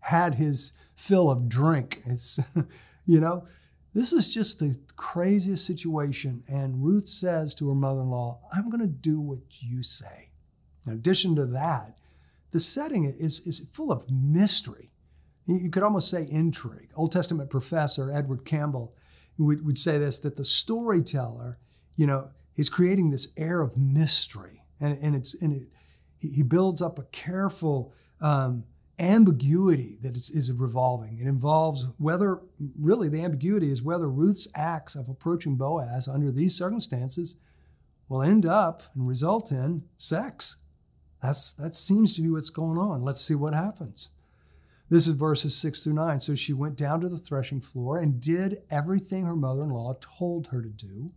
had 0.00 0.36
his 0.36 0.72
fill 0.94 1.30
of 1.30 1.48
drink? 1.48 2.02
It's, 2.06 2.38
you 3.06 3.20
know, 3.20 3.46
this 3.96 4.12
is 4.12 4.32
just 4.32 4.58
the 4.58 4.76
craziest 4.96 5.64
situation. 5.64 6.42
And 6.46 6.84
Ruth 6.84 7.08
says 7.08 7.54
to 7.54 7.70
her 7.70 7.74
mother 7.74 8.02
in 8.02 8.10
law, 8.10 8.40
I'm 8.52 8.68
going 8.68 8.82
to 8.82 8.86
do 8.86 9.18
what 9.18 9.40
you 9.60 9.82
say. 9.82 10.28
In 10.86 10.92
addition 10.92 11.34
to 11.36 11.46
that, 11.46 11.96
the 12.50 12.60
setting 12.60 13.06
is, 13.06 13.40
is 13.46 13.66
full 13.72 13.90
of 13.90 14.10
mystery. 14.10 14.90
You 15.46 15.70
could 15.70 15.82
almost 15.82 16.10
say 16.10 16.26
intrigue. 16.30 16.90
Old 16.94 17.10
Testament 17.10 17.48
professor 17.48 18.12
Edward 18.12 18.44
Campbell 18.44 18.94
would, 19.38 19.64
would 19.64 19.78
say 19.78 19.96
this 19.96 20.18
that 20.18 20.36
the 20.36 20.44
storyteller, 20.44 21.56
you 21.96 22.06
know, 22.06 22.26
is 22.54 22.68
creating 22.68 23.08
this 23.08 23.32
air 23.38 23.62
of 23.62 23.78
mystery. 23.78 24.62
And, 24.78 24.98
and, 25.00 25.16
it's, 25.16 25.40
and 25.40 25.54
it, 25.54 25.68
he 26.20 26.42
builds 26.42 26.82
up 26.82 26.98
a 26.98 27.04
careful 27.04 27.94
um, 28.20 28.64
ambiguity 28.98 29.98
that 30.02 30.16
is, 30.16 30.30
is 30.30 30.52
revolving. 30.52 31.18
It 31.18 31.26
involves 31.26 31.88
whether, 31.98 32.40
really, 32.78 33.08
the 33.08 33.22
ambiguity 33.22 33.70
is 33.70 33.82
whether 33.82 34.08
Ruth's 34.08 34.48
acts 34.54 34.96
of 34.96 35.08
approaching 35.08 35.56
Boaz 35.56 36.08
under 36.08 36.32
these 36.32 36.56
circumstances 36.56 37.36
will 38.08 38.22
end 38.22 38.46
up 38.46 38.82
and 38.94 39.06
result 39.06 39.52
in 39.52 39.82
sex. 39.96 40.56
That's, 41.22 41.52
that 41.54 41.74
seems 41.74 42.16
to 42.16 42.22
be 42.22 42.30
what's 42.30 42.50
going 42.50 42.78
on. 42.78 43.02
Let's 43.02 43.20
see 43.20 43.34
what 43.34 43.54
happens. 43.54 44.10
This 44.88 45.08
is 45.08 45.14
verses 45.14 45.56
6 45.56 45.82
through 45.82 45.94
9. 45.94 46.20
So 46.20 46.34
she 46.34 46.52
went 46.52 46.76
down 46.76 47.00
to 47.00 47.08
the 47.08 47.16
threshing 47.16 47.60
floor 47.60 47.98
and 47.98 48.20
did 48.20 48.58
everything 48.70 49.24
her 49.24 49.34
mother 49.34 49.64
in 49.64 49.70
law 49.70 49.94
told 50.00 50.48
her 50.48 50.62
to 50.62 50.68
do. 50.68 51.08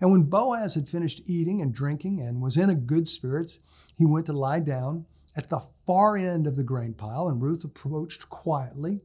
And 0.00 0.10
when 0.10 0.24
Boaz 0.24 0.74
had 0.74 0.88
finished 0.88 1.22
eating 1.26 1.62
and 1.62 1.72
drinking 1.72 2.20
and 2.20 2.42
was 2.42 2.56
in 2.56 2.68
a 2.68 2.74
good 2.74 3.06
spirits, 3.06 3.60
he 3.96 4.04
went 4.04 4.26
to 4.26 4.32
lie 4.32 4.60
down 4.60 5.06
at 5.36 5.50
the 5.50 5.60
far 5.86 6.16
end 6.16 6.46
of 6.46 6.56
the 6.56 6.64
grain 6.64 6.94
pile, 6.94 7.28
and 7.28 7.42
Ruth 7.42 7.62
approached 7.62 8.30
quietly, 8.30 9.02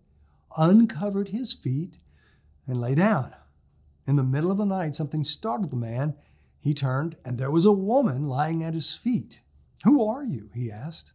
uncovered 0.57 1.29
his 1.29 1.53
feet, 1.53 1.97
and 2.65 2.79
lay 2.79 2.95
down. 2.95 3.35
In 4.07 4.15
the 4.15 4.23
middle 4.23 4.51
of 4.51 4.57
the 4.57 4.65
night, 4.65 4.95
something 4.95 5.23
startled 5.23 5.71
the 5.71 5.77
man. 5.77 6.15
He 6.61 6.73
turned, 6.73 7.17
and 7.25 7.37
there 7.37 7.51
was 7.51 7.65
a 7.65 7.71
woman 7.71 8.27
lying 8.27 8.63
at 8.63 8.73
his 8.73 8.95
feet. 8.95 9.43
Who 9.83 10.07
are 10.07 10.23
you? 10.23 10.49
he 10.55 10.71
asked. 10.71 11.13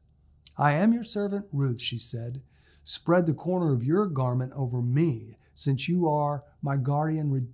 I 0.58 0.72
am 0.72 0.92
your 0.92 1.04
servant 1.04 1.46
Ruth, 1.52 1.80
she 1.80 1.98
said. 1.98 2.42
Spread 2.82 3.26
the 3.26 3.34
corner 3.34 3.72
of 3.72 3.84
your 3.84 4.06
garment 4.06 4.52
over 4.54 4.80
me, 4.80 5.36
since 5.54 5.88
you 5.88 6.08
are 6.08 6.44
my 6.62 6.76
guardian 6.76 7.48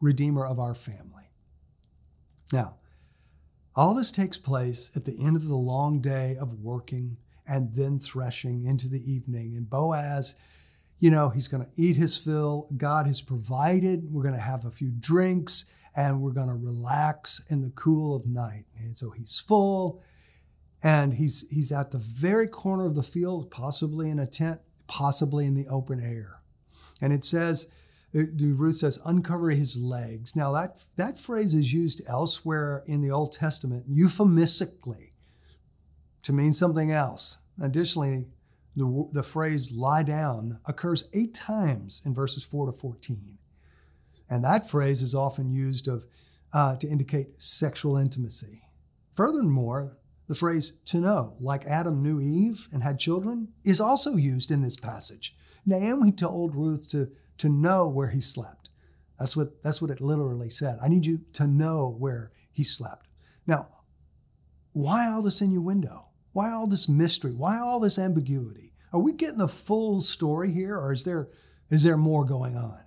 redeemer 0.00 0.46
of 0.46 0.58
our 0.58 0.74
family. 0.74 1.30
Now, 2.52 2.76
all 3.78 3.94
this 3.94 4.10
takes 4.10 4.36
place 4.36 4.90
at 4.96 5.04
the 5.04 5.16
end 5.24 5.36
of 5.36 5.46
the 5.46 5.54
long 5.54 6.00
day 6.00 6.36
of 6.40 6.60
working 6.60 7.16
and 7.46 7.76
then 7.76 8.00
threshing 8.00 8.64
into 8.64 8.88
the 8.88 9.00
evening. 9.08 9.54
And 9.54 9.70
Boaz, 9.70 10.34
you 10.98 11.12
know, 11.12 11.28
he's 11.28 11.46
going 11.46 11.64
to 11.64 11.70
eat 11.76 11.94
his 11.94 12.16
fill. 12.16 12.68
God 12.76 13.06
has 13.06 13.20
provided. 13.20 14.12
We're 14.12 14.24
going 14.24 14.34
to 14.34 14.40
have 14.40 14.64
a 14.64 14.72
few 14.72 14.90
drinks 14.90 15.72
and 15.96 16.20
we're 16.20 16.32
going 16.32 16.48
to 16.48 16.54
relax 16.54 17.46
in 17.50 17.60
the 17.60 17.70
cool 17.70 18.16
of 18.16 18.26
night. 18.26 18.64
And 18.76 18.96
so 18.96 19.10
he's 19.12 19.38
full 19.38 20.02
and 20.82 21.14
he's 21.14 21.48
he's 21.48 21.70
at 21.70 21.92
the 21.92 21.98
very 21.98 22.48
corner 22.48 22.84
of 22.84 22.96
the 22.96 23.02
field, 23.04 23.48
possibly 23.48 24.10
in 24.10 24.18
a 24.18 24.26
tent, 24.26 24.60
possibly 24.88 25.46
in 25.46 25.54
the 25.54 25.68
open 25.68 26.00
air. 26.00 26.40
And 27.00 27.12
it 27.12 27.22
says 27.22 27.68
Ruth 28.12 28.76
says, 28.76 28.98
uncover 29.04 29.50
his 29.50 29.78
legs. 29.80 30.34
Now, 30.34 30.52
that, 30.52 30.84
that 30.96 31.18
phrase 31.18 31.54
is 31.54 31.74
used 31.74 32.02
elsewhere 32.08 32.82
in 32.86 33.02
the 33.02 33.10
Old 33.10 33.32
Testament 33.32 33.84
euphemistically 33.88 35.12
to 36.22 36.32
mean 36.32 36.52
something 36.52 36.90
else. 36.90 37.38
Additionally, 37.60 38.26
the, 38.76 39.08
the 39.12 39.22
phrase 39.22 39.72
lie 39.72 40.02
down 40.02 40.58
occurs 40.66 41.08
eight 41.12 41.34
times 41.34 42.02
in 42.04 42.14
verses 42.14 42.44
4 42.44 42.66
to 42.66 42.72
14. 42.72 43.38
And 44.30 44.44
that 44.44 44.68
phrase 44.70 45.02
is 45.02 45.14
often 45.14 45.50
used 45.50 45.88
of, 45.88 46.06
uh, 46.52 46.76
to 46.76 46.88
indicate 46.88 47.42
sexual 47.42 47.96
intimacy. 47.96 48.62
Furthermore, 49.12 49.92
the 50.28 50.34
phrase 50.34 50.74
to 50.86 50.98
know, 50.98 51.36
like 51.40 51.64
Adam 51.66 52.02
knew 52.02 52.20
Eve 52.20 52.68
and 52.72 52.82
had 52.82 52.98
children, 52.98 53.48
is 53.64 53.80
also 53.80 54.16
used 54.16 54.50
in 54.50 54.62
this 54.62 54.76
passage. 54.76 55.34
Naomi 55.66 56.12
told 56.12 56.54
Ruth 56.54 56.88
to 56.90 57.10
to 57.38 57.48
know 57.48 57.88
where 57.88 58.10
he 58.10 58.20
slept. 58.20 58.70
That's 59.18 59.36
what, 59.36 59.62
that's 59.62 59.82
what 59.82 59.90
it 59.90 60.00
literally 60.00 60.50
said. 60.50 60.78
I 60.82 60.88
need 60.88 61.06
you 61.06 61.20
to 61.34 61.46
know 61.46 61.96
where 61.98 62.32
he 62.52 62.64
slept. 62.64 63.08
Now, 63.46 63.68
why 64.72 65.06
all 65.06 65.22
this 65.22 65.40
innuendo? 65.40 66.06
Why 66.32 66.50
all 66.50 66.66
this 66.66 66.88
mystery? 66.88 67.34
Why 67.34 67.58
all 67.58 67.80
this 67.80 67.98
ambiguity? 67.98 68.72
Are 68.92 69.00
we 69.00 69.12
getting 69.12 69.38
the 69.38 69.48
full 69.48 70.00
story 70.00 70.52
here, 70.52 70.76
or 70.76 70.92
is 70.92 71.04
there, 71.04 71.28
is 71.70 71.84
there 71.84 71.96
more 71.96 72.24
going 72.24 72.56
on? 72.56 72.80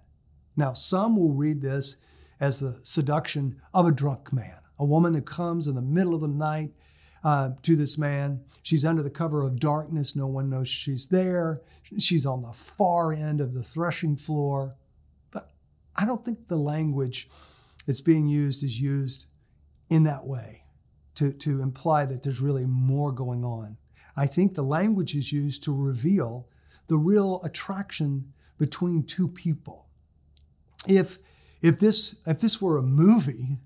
Now, 0.56 0.74
some 0.74 1.18
will 1.18 1.34
read 1.34 1.62
this 1.62 1.98
as 2.40 2.60
the 2.60 2.80
seduction 2.84 3.62
of 3.74 3.86
a 3.86 3.92
drunk 3.92 4.34
man, 4.34 4.60
a 4.80 4.86
woman 4.86 5.14
that 5.14 5.26
comes 5.26 5.68
in 5.68 5.76
the 5.76 5.82
middle 5.82 6.16
of 6.16 6.22
the 6.22 6.28
night 6.28 6.72
uh, 7.24 7.52
to 7.62 7.76
this 7.76 7.98
man. 7.98 8.44
She's 8.64 8.86
under 8.86 9.04
the 9.04 9.10
cover 9.10 9.42
of 9.42 9.60
darkness. 9.60 10.16
No 10.16 10.28
one 10.28 10.50
knows 10.50 10.68
she's 10.68 11.08
there. 11.08 11.58
She's 12.00 12.26
on 12.26 12.42
the 12.42 12.54
far 12.54 13.14
end 13.14 13.42
of 13.42 13.54
the 13.54 13.64
threshing 13.64 14.16
floor. 14.16 14.72
But 15.32 15.52
I 16.00 16.06
don't 16.06 16.26
think 16.26 16.48
the 16.48 16.58
language 16.58 17.28
that's 17.86 18.02
being 18.02 18.28
used 18.28 18.64
is 18.64 18.80
used 18.80 19.28
in 19.90 20.04
that 20.04 20.26
way 20.26 20.64
to, 21.16 21.34
to 21.34 21.62
imply 21.62 22.06
that 22.06 22.24
there's 22.24 22.42
really 22.42 22.66
more 22.66 23.12
going 23.12 23.44
on. 23.44 23.78
I 24.16 24.28
think 24.28 24.56
the 24.56 24.64
language 24.64 25.16
is 25.16 25.32
used 25.32 25.64
to 25.64 25.76
reveal 25.76 26.48
the 26.88 26.98
real 26.98 27.42
attraction 27.44 28.34
between 28.58 29.04
two 29.04 29.28
people. 29.28 29.88
If 30.88 31.20
if 31.62 31.80
this 31.80 32.16
if 32.26 32.42
this 32.42 32.62
were 32.62 32.78
a 32.78 32.84
movie, 32.84 33.60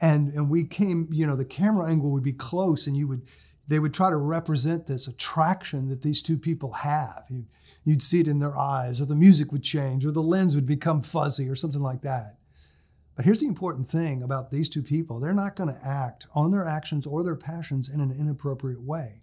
and 0.00 0.30
and 0.30 0.48
we 0.48 0.64
came 0.64 1.08
you 1.10 1.26
know 1.26 1.36
the 1.36 1.44
camera 1.44 1.88
angle 1.88 2.10
would 2.10 2.22
be 2.22 2.32
close 2.32 2.86
and 2.86 2.96
you 2.96 3.06
would 3.06 3.22
they 3.70 3.78
would 3.78 3.94
try 3.94 4.10
to 4.10 4.16
represent 4.16 4.86
this 4.86 5.06
attraction 5.06 5.88
that 5.90 6.02
these 6.02 6.20
two 6.20 6.36
people 6.36 6.72
have. 6.72 7.22
You'd, 7.30 7.46
you'd 7.84 8.02
see 8.02 8.18
it 8.18 8.26
in 8.26 8.40
their 8.40 8.58
eyes 8.58 9.00
or 9.00 9.06
the 9.06 9.14
music 9.14 9.52
would 9.52 9.62
change 9.62 10.04
or 10.04 10.10
the 10.10 10.20
lens 10.20 10.56
would 10.56 10.66
become 10.66 11.02
fuzzy 11.02 11.48
or 11.48 11.54
something 11.54 11.80
like 11.80 12.02
that. 12.02 12.36
But 13.14 13.24
here's 13.24 13.38
the 13.38 13.46
important 13.46 13.86
thing 13.86 14.24
about 14.24 14.50
these 14.50 14.68
two 14.68 14.82
people. 14.82 15.20
They're 15.20 15.32
not 15.32 15.54
going 15.54 15.72
to 15.72 15.86
act 15.86 16.26
on 16.34 16.50
their 16.50 16.64
actions 16.64 17.06
or 17.06 17.22
their 17.22 17.36
passions 17.36 17.88
in 17.88 18.00
an 18.00 18.10
inappropriate 18.10 18.82
way. 18.82 19.22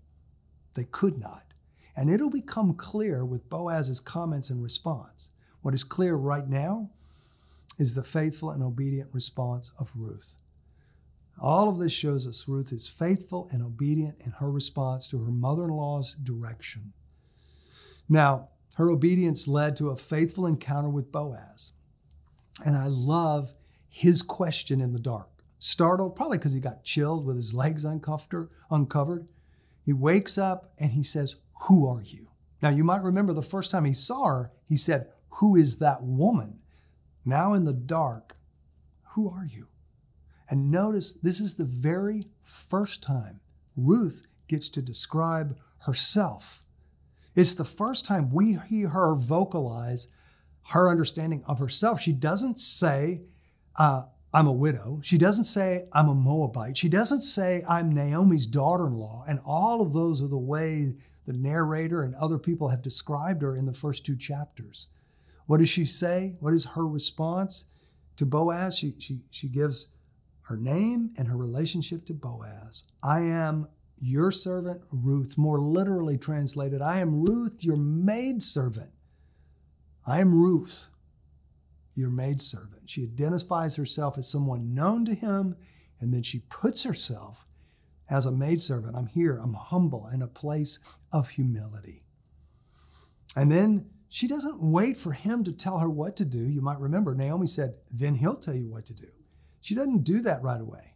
They 0.75 0.85
could 0.85 1.19
not. 1.19 1.53
And 1.97 2.09
it'll 2.09 2.29
become 2.29 2.73
clear 2.73 3.25
with 3.25 3.49
boaz's 3.49 3.99
comments 3.99 4.49
and 4.49 4.63
response. 4.63 5.31
What 5.61 5.73
is 5.73 5.83
clear 5.83 6.15
right 6.15 6.47
now 6.47 6.91
is 7.77 7.95
the 7.95 8.03
faithful 8.03 8.51
and 8.51 8.63
obedient 8.63 9.09
response 9.13 9.73
of 9.77 9.91
ruth 9.93 10.37
all 11.39 11.69
of 11.69 11.77
this 11.77 11.93
shows 11.93 12.25
us 12.25 12.47
Ruth 12.47 12.71
is 12.71 12.89
faithful 12.89 13.47
and 13.51 13.61
obedient 13.61 14.17
in 14.25 14.31
her 14.39 14.49
response 14.49 15.07
to 15.09 15.23
her 15.23 15.31
mother 15.31 15.65
in 15.65 15.69
law's 15.69 16.15
direction. 16.15 16.93
Now, 18.09 18.49
her 18.75 18.89
obedience 18.89 19.47
led 19.47 19.75
to 19.77 19.89
a 19.89 19.97
faithful 19.97 20.45
encounter 20.45 20.89
with 20.89 21.11
Boaz. 21.11 21.73
And 22.65 22.75
I 22.75 22.85
love 22.87 23.53
his 23.89 24.21
question 24.21 24.81
in 24.81 24.93
the 24.93 24.99
dark. 24.99 25.29
Startled, 25.59 26.15
probably 26.15 26.37
because 26.37 26.53
he 26.53 26.59
got 26.59 26.83
chilled 26.83 27.25
with 27.25 27.35
his 27.35 27.53
legs 27.53 27.83
uncovered. 27.83 29.31
He 29.83 29.93
wakes 29.93 30.37
up 30.37 30.71
and 30.77 30.91
he 30.91 31.01
says, 31.01 31.37
Who 31.67 31.87
are 31.87 32.01
you? 32.01 32.27
Now, 32.61 32.69
you 32.69 32.83
might 32.83 33.03
remember 33.03 33.33
the 33.33 33.41
first 33.41 33.71
time 33.71 33.85
he 33.85 33.93
saw 33.93 34.25
her, 34.25 34.51
he 34.65 34.77
said, 34.77 35.07
Who 35.39 35.55
is 35.55 35.77
that 35.77 36.03
woman? 36.03 36.59
Now 37.25 37.53
in 37.53 37.65
the 37.65 37.73
dark, 37.73 38.37
who 39.13 39.29
are 39.29 39.45
you? 39.45 39.67
And 40.49 40.71
notice 40.71 41.13
this 41.13 41.39
is 41.39 41.55
the 41.55 41.65
very 41.65 42.23
first 42.41 43.03
time 43.03 43.41
Ruth 43.75 44.27
gets 44.47 44.69
to 44.69 44.81
describe 44.81 45.57
herself. 45.79 46.61
It's 47.35 47.53
the 47.53 47.65
first 47.65 48.05
time 48.05 48.31
we 48.31 48.57
hear 48.69 48.89
her 48.89 49.13
vocalize 49.15 50.07
her 50.69 50.89
understanding 50.89 51.43
of 51.47 51.59
herself. 51.59 52.01
She 52.01 52.11
doesn't 52.11 52.59
say, 52.59 53.21
uh, 53.77 54.03
I'm 54.33 54.47
a 54.47 54.53
widow. 54.53 54.99
She 55.01 55.17
doesn't 55.17 55.45
say, 55.45 55.87
I'm 55.93 56.09
a 56.09 56.15
Moabite. 56.15 56.75
She 56.75 56.89
doesn't 56.89 57.21
say, 57.21 57.63
I'm 57.69 57.93
Naomi's 57.93 58.47
daughter 58.47 58.87
in 58.87 58.93
law. 58.93 59.23
And 59.29 59.39
all 59.45 59.81
of 59.81 59.93
those 59.93 60.21
are 60.21 60.27
the 60.27 60.37
way 60.37 60.93
the 61.25 61.33
narrator 61.33 62.01
and 62.01 62.15
other 62.15 62.37
people 62.37 62.69
have 62.69 62.81
described 62.81 63.41
her 63.43 63.55
in 63.55 63.65
the 63.65 63.73
first 63.73 64.05
two 64.05 64.17
chapters. 64.17 64.87
What 65.45 65.59
does 65.59 65.69
she 65.69 65.85
say? 65.85 66.35
What 66.39 66.53
is 66.53 66.65
her 66.75 66.85
response? 66.85 67.69
to 68.17 68.25
Boaz, 68.25 68.77
she, 68.77 68.93
she, 68.99 69.21
she 69.29 69.47
gives 69.47 69.95
her 70.47 70.57
name 70.57 71.11
and 71.17 71.27
her 71.27 71.35
relationship 71.35 72.05
to 72.05 72.13
Boaz. 72.13 72.85
I 73.03 73.19
am 73.19 73.67
your 73.99 74.31
servant, 74.31 74.81
Ruth. 74.91 75.37
More 75.37 75.59
literally 75.59 76.17
translated, 76.17 76.81
I 76.81 76.99
am 76.99 77.21
Ruth, 77.21 77.65
your 77.65 77.75
maidservant. 77.75 78.91
I 80.05 80.21
am 80.21 80.33
Ruth, 80.33 80.87
your 81.95 82.09
maidservant. 82.09 82.89
She 82.89 83.03
identifies 83.03 83.75
herself 83.75 84.17
as 84.17 84.29
someone 84.31 84.73
known 84.73 85.03
to 85.05 85.15
him, 85.15 85.57
and 85.99 86.13
then 86.13 86.23
she 86.23 86.43
puts 86.49 86.83
herself 86.83 87.45
as 88.09 88.25
a 88.25 88.31
maidservant. 88.31 88.95
I'm 88.95 89.07
here, 89.07 89.37
I'm 89.37 89.55
humble 89.55 90.07
in 90.13 90.21
a 90.21 90.27
place 90.27 90.79
of 91.11 91.31
humility. 91.31 92.03
And 93.35 93.51
then 93.51 93.89
she 94.07 94.29
doesn't 94.29 94.61
wait 94.61 94.95
for 94.95 95.11
him 95.11 95.43
to 95.43 95.51
tell 95.51 95.79
her 95.79 95.89
what 95.89 96.15
to 96.17 96.25
do. 96.25 96.39
You 96.39 96.61
might 96.61 96.79
remember 96.79 97.13
Naomi 97.13 97.47
said, 97.47 97.75
Then 97.91 98.15
he'll 98.15 98.37
tell 98.37 98.55
you 98.55 98.69
what 98.69 98.85
to 98.85 98.95
do. 98.95 99.07
She 99.61 99.75
doesn't 99.75 100.03
do 100.03 100.21
that 100.21 100.41
right 100.41 100.61
away. 100.61 100.93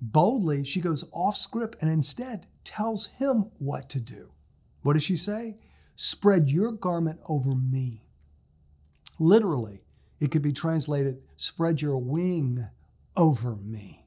Boldly, 0.00 0.64
she 0.64 0.80
goes 0.80 1.08
off 1.12 1.36
script 1.36 1.76
and 1.80 1.90
instead 1.90 2.46
tells 2.64 3.06
him 3.06 3.50
what 3.58 3.88
to 3.90 4.00
do. 4.00 4.32
What 4.82 4.94
does 4.94 5.04
she 5.04 5.16
say? 5.16 5.56
Spread 5.94 6.50
your 6.50 6.72
garment 6.72 7.20
over 7.28 7.54
me. 7.54 8.02
Literally, 9.20 9.84
it 10.18 10.30
could 10.30 10.42
be 10.42 10.52
translated, 10.52 11.22
spread 11.36 11.82
your 11.82 11.98
wing 11.98 12.68
over 13.16 13.56
me. 13.56 14.06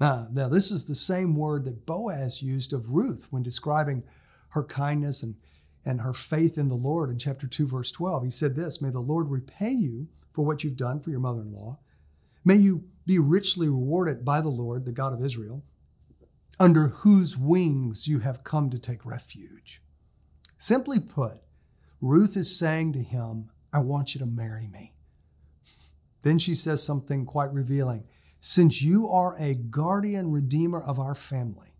Now, 0.00 0.28
now, 0.32 0.48
this 0.48 0.70
is 0.70 0.84
the 0.84 0.94
same 0.94 1.36
word 1.36 1.64
that 1.64 1.86
Boaz 1.86 2.42
used 2.42 2.72
of 2.72 2.90
Ruth 2.90 3.28
when 3.30 3.42
describing 3.42 4.02
her 4.50 4.64
kindness 4.64 5.22
and, 5.22 5.36
and 5.84 6.00
her 6.00 6.12
faith 6.12 6.58
in 6.58 6.68
the 6.68 6.74
Lord 6.74 7.10
in 7.10 7.18
chapter 7.18 7.46
2, 7.46 7.66
verse 7.66 7.92
12. 7.92 8.24
He 8.24 8.30
said 8.30 8.56
this 8.56 8.82
May 8.82 8.90
the 8.90 9.00
Lord 9.00 9.30
repay 9.30 9.70
you 9.70 10.08
for 10.32 10.44
what 10.44 10.64
you've 10.64 10.76
done 10.76 11.00
for 11.00 11.10
your 11.10 11.20
mother 11.20 11.42
in 11.42 11.52
law. 11.52 11.78
May 12.44 12.56
you 12.56 12.84
be 13.06 13.18
richly 13.18 13.68
rewarded 13.68 14.24
by 14.24 14.40
the 14.40 14.48
Lord, 14.48 14.84
the 14.84 14.92
God 14.92 15.12
of 15.12 15.24
Israel, 15.24 15.64
under 16.60 16.88
whose 16.88 17.36
wings 17.36 18.06
you 18.06 18.20
have 18.20 18.44
come 18.44 18.70
to 18.70 18.78
take 18.78 19.04
refuge. 19.04 19.82
Simply 20.56 21.00
put, 21.00 21.42
Ruth 22.00 22.36
is 22.36 22.58
saying 22.58 22.92
to 22.92 23.02
him, 23.02 23.50
I 23.72 23.80
want 23.80 24.14
you 24.14 24.18
to 24.20 24.26
marry 24.26 24.66
me. 24.66 24.94
Then 26.22 26.38
she 26.38 26.54
says 26.54 26.82
something 26.82 27.26
quite 27.26 27.52
revealing. 27.52 28.04
Since 28.40 28.82
you 28.82 29.08
are 29.08 29.36
a 29.38 29.54
guardian 29.54 30.30
redeemer 30.30 30.80
of 30.80 30.98
our 30.98 31.14
family, 31.14 31.76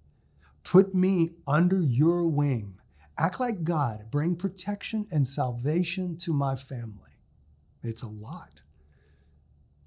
put 0.65 0.95
me 0.95 1.31
under 1.47 1.81
your 1.81 2.27
wing. 2.27 2.79
Act 3.17 3.39
like 3.39 3.65
God. 3.65 4.11
Bring 4.11 4.35
protection 4.35 5.07
and 5.11 5.29
salvation 5.29 6.17
to 6.19 6.33
my 6.33 6.57
family. 6.57 7.19
It's 7.83 8.03
a 8.03 8.09
lot. 8.09 8.63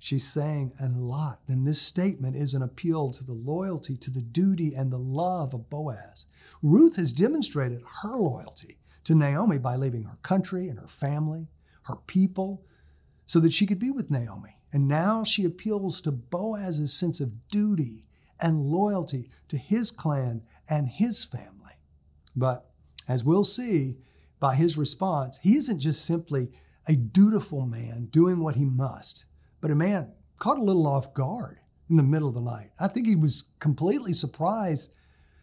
She's 0.08 0.26
saying 0.26 0.72
a 0.80 0.88
lot. 0.88 1.42
And 1.50 1.68
this 1.68 1.82
statement 1.82 2.38
is 2.38 2.54
an 2.54 2.62
appeal 2.62 3.10
to 3.10 3.26
the 3.26 3.34
loyalty, 3.34 3.98
to 3.98 4.10
the 4.10 4.22
duty, 4.22 4.74
and 4.74 4.90
the 4.90 4.98
love 4.98 5.54
of 5.54 5.70
Boaz. 5.70 6.28
Ruth 6.64 6.96
has 6.96 7.12
demonstrated 7.12 7.82
her 8.04 8.16
loyalty 8.16 8.78
to 9.04 9.16
Naomi 9.16 9.58
by 9.58 9.76
leaving 9.76 10.04
her 10.04 10.18
country 10.22 10.70
and 10.70 10.80
her 10.80 10.88
family, 10.88 11.50
her 11.88 11.98
people, 12.08 12.64
so 13.26 13.42
that 13.42 13.52
she 13.52 13.66
could 13.66 13.80
be 13.80 13.92
with 13.92 14.10
Naomi. 14.10 14.56
And 14.72 14.88
now 14.88 15.26
she 15.26 15.44
appeals 15.44 16.00
to 16.04 16.12
Boaz's 16.14 16.94
sense 16.94 17.20
of 17.20 17.50
duty 17.50 18.08
and 18.40 18.62
loyalty 18.62 19.30
to 19.50 19.58
his 19.58 19.92
clan 19.92 20.42
and 20.70 20.88
his 20.88 21.26
family. 21.26 21.82
But 22.34 22.72
as 23.10 23.26
we'll 23.26 23.44
see 23.44 23.98
by 24.40 24.56
his 24.56 24.78
response, 24.78 25.38
he 25.44 25.58
isn't 25.58 25.82
just 25.82 26.06
simply 26.06 26.54
a 26.88 26.96
dutiful 26.96 27.66
man 27.66 28.06
doing 28.06 28.40
what 28.40 28.56
he 28.56 28.64
must 28.64 29.26
but 29.62 29.72
a 29.72 29.76
man 29.76 30.12
caught 30.40 30.60
a 30.60 30.64
little 30.64 30.88
off 30.88 31.14
guard 31.14 31.60
in 31.90 31.96
the 31.96 32.04
middle 32.04 32.28
of 32.28 32.36
the 32.36 32.42
night. 32.42 32.70
I 32.80 32.88
think 32.88 33.08
he 33.08 33.16
was 33.16 33.52
completely 33.60 34.14
surprised 34.14 34.94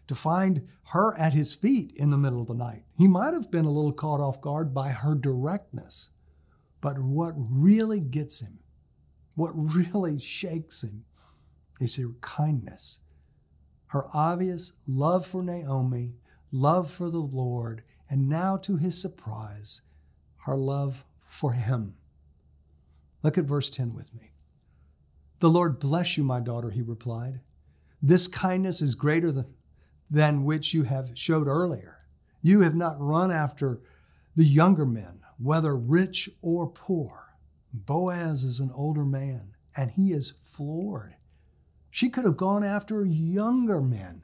to 0.07 0.15
find 0.15 0.69
her 0.93 1.17
at 1.19 1.33
his 1.33 1.55
feet 1.55 1.93
in 1.97 2.11
the 2.11 2.19
middle 2.19 2.43
of 2.43 2.49
the 2.49 2.55
night. 2.55 2.83
He 2.99 3.09
might 3.09 3.35
have 3.35 3.51
been 3.51 3.65
a 3.65 3.71
little 3.71 3.93
caught 3.93 4.21
off 4.21 4.41
guard 4.41 4.75
by 4.75 4.91
her 4.91 5.15
directness. 5.15 6.11
But 6.81 6.99
what 6.99 7.35
really 7.37 8.01
gets 8.01 8.43
him, 8.43 8.59
what 9.35 9.53
really 9.55 10.19
shakes 10.21 10.85
him, 10.85 11.05
is 11.81 11.97
her 11.97 12.13
kindness, 12.21 13.01
her 13.89 14.07
obvious 14.13 14.75
love 14.87 15.27
for 15.27 15.43
Naomi, 15.43 16.15
love 16.53 16.91
for 16.91 17.11
the 17.11 17.19
Lord, 17.19 17.83
and 18.11 18.29
now, 18.29 18.59
to 18.59 18.77
his 18.77 19.01
surprise, 19.01 19.83
her 20.45 20.57
love 20.57 21.05
for 21.27 21.55
him. 21.55 21.97
Look 23.25 23.39
at 23.39 23.47
verse 23.47 23.71
10 23.71 23.95
with 23.95 24.15
me. 24.15 24.31
The 25.41 25.49
Lord 25.49 25.81
bless 25.81 26.17
you, 26.17 26.23
my 26.23 26.41
daughter, 26.41 26.71
he 26.71 26.83
replied. 26.83 27.41
This 28.01 28.29
kindness 28.29 28.83
is 28.83 28.95
greater 28.95 29.33
than, 29.33 29.47
than 30.11 30.45
which 30.45 30.75
you 30.75 30.83
have 30.83 31.13
showed 31.15 31.49
earlier. 31.49 31.99
You 32.43 32.61
have 32.61 32.75
not 32.75 33.01
run 33.01 33.33
after 33.33 33.81
the 34.37 34.45
younger 34.45 34.85
men, 34.85 35.21
whether 35.39 35.75
rich 35.75 36.29
or 36.43 36.67
poor. 36.67 37.35
Boaz 37.73 38.45
is 38.45 38.61
an 38.61 38.71
older 38.75 39.07
man, 39.07 39.55
and 39.75 39.91
he 39.91 40.13
is 40.13 40.35
floored. 40.43 41.17
She 41.91 42.11
could 42.11 42.27
have 42.27 42.37
gone 42.37 42.63
after 42.63 43.07
younger 43.07 43.81
men, 43.81 44.23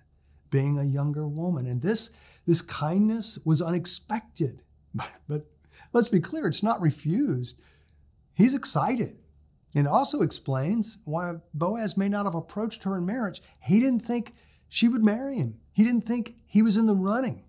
being 0.51 0.79
a 0.79 0.85
younger 0.85 1.27
woman. 1.27 1.67
And 1.67 1.81
this, 1.81 2.17
this 2.47 2.61
kindness 2.61 3.39
was 3.47 3.63
unexpected. 3.63 4.63
But, 4.95 5.11
but 5.29 5.47
let's 5.95 6.09
be 6.09 6.21
clear, 6.21 6.47
it's 6.47 6.63
not 6.63 6.83
refused. 6.83 7.61
He's 8.41 8.55
excited 8.55 9.19
and 9.75 9.87
also 9.87 10.23
explains 10.23 10.97
why 11.05 11.35
Boaz 11.53 11.99
may 11.99 12.09
not 12.09 12.25
have 12.25 12.35
approached 12.35 12.85
her 12.85 12.97
in 12.97 13.05
marriage. 13.05 13.43
He 13.63 13.79
didn't 13.79 14.01
think 14.01 14.33
she 14.67 14.89
would 14.89 15.05
marry 15.05 15.37
him, 15.37 15.61
he 15.75 15.85
didn't 15.85 16.07
think 16.07 16.37
he 16.47 16.63
was 16.63 16.79
in 16.79 16.87
the 16.87 16.95
running. 16.95 17.45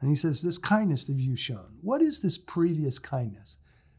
And 0.00 0.08
he 0.08 0.16
says, 0.16 0.40
This 0.40 0.56
kindness 0.56 1.04
that 1.04 1.14
you've 1.14 1.38
shown, 1.38 1.76
what 1.82 2.00
is 2.00 2.22
this 2.22 2.38
previous 2.38 2.98
kindness? 2.98 3.58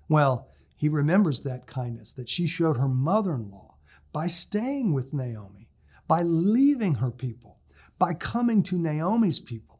Well, 0.09 0.49
he 0.75 0.89
remembers 0.89 1.41
that 1.41 1.67
kindness 1.67 2.11
that 2.13 2.27
she 2.27 2.47
showed 2.47 2.77
her 2.77 2.87
mother 2.87 3.35
in 3.35 3.51
law 3.51 3.75
by 4.11 4.25
staying 4.25 4.93
with 4.93 5.13
Naomi, 5.13 5.69
by 6.07 6.23
leaving 6.23 6.95
her 6.95 7.11
people, 7.11 7.59
by 7.99 8.15
coming 8.15 8.63
to 8.63 8.79
Naomi's 8.79 9.39
people. 9.39 9.74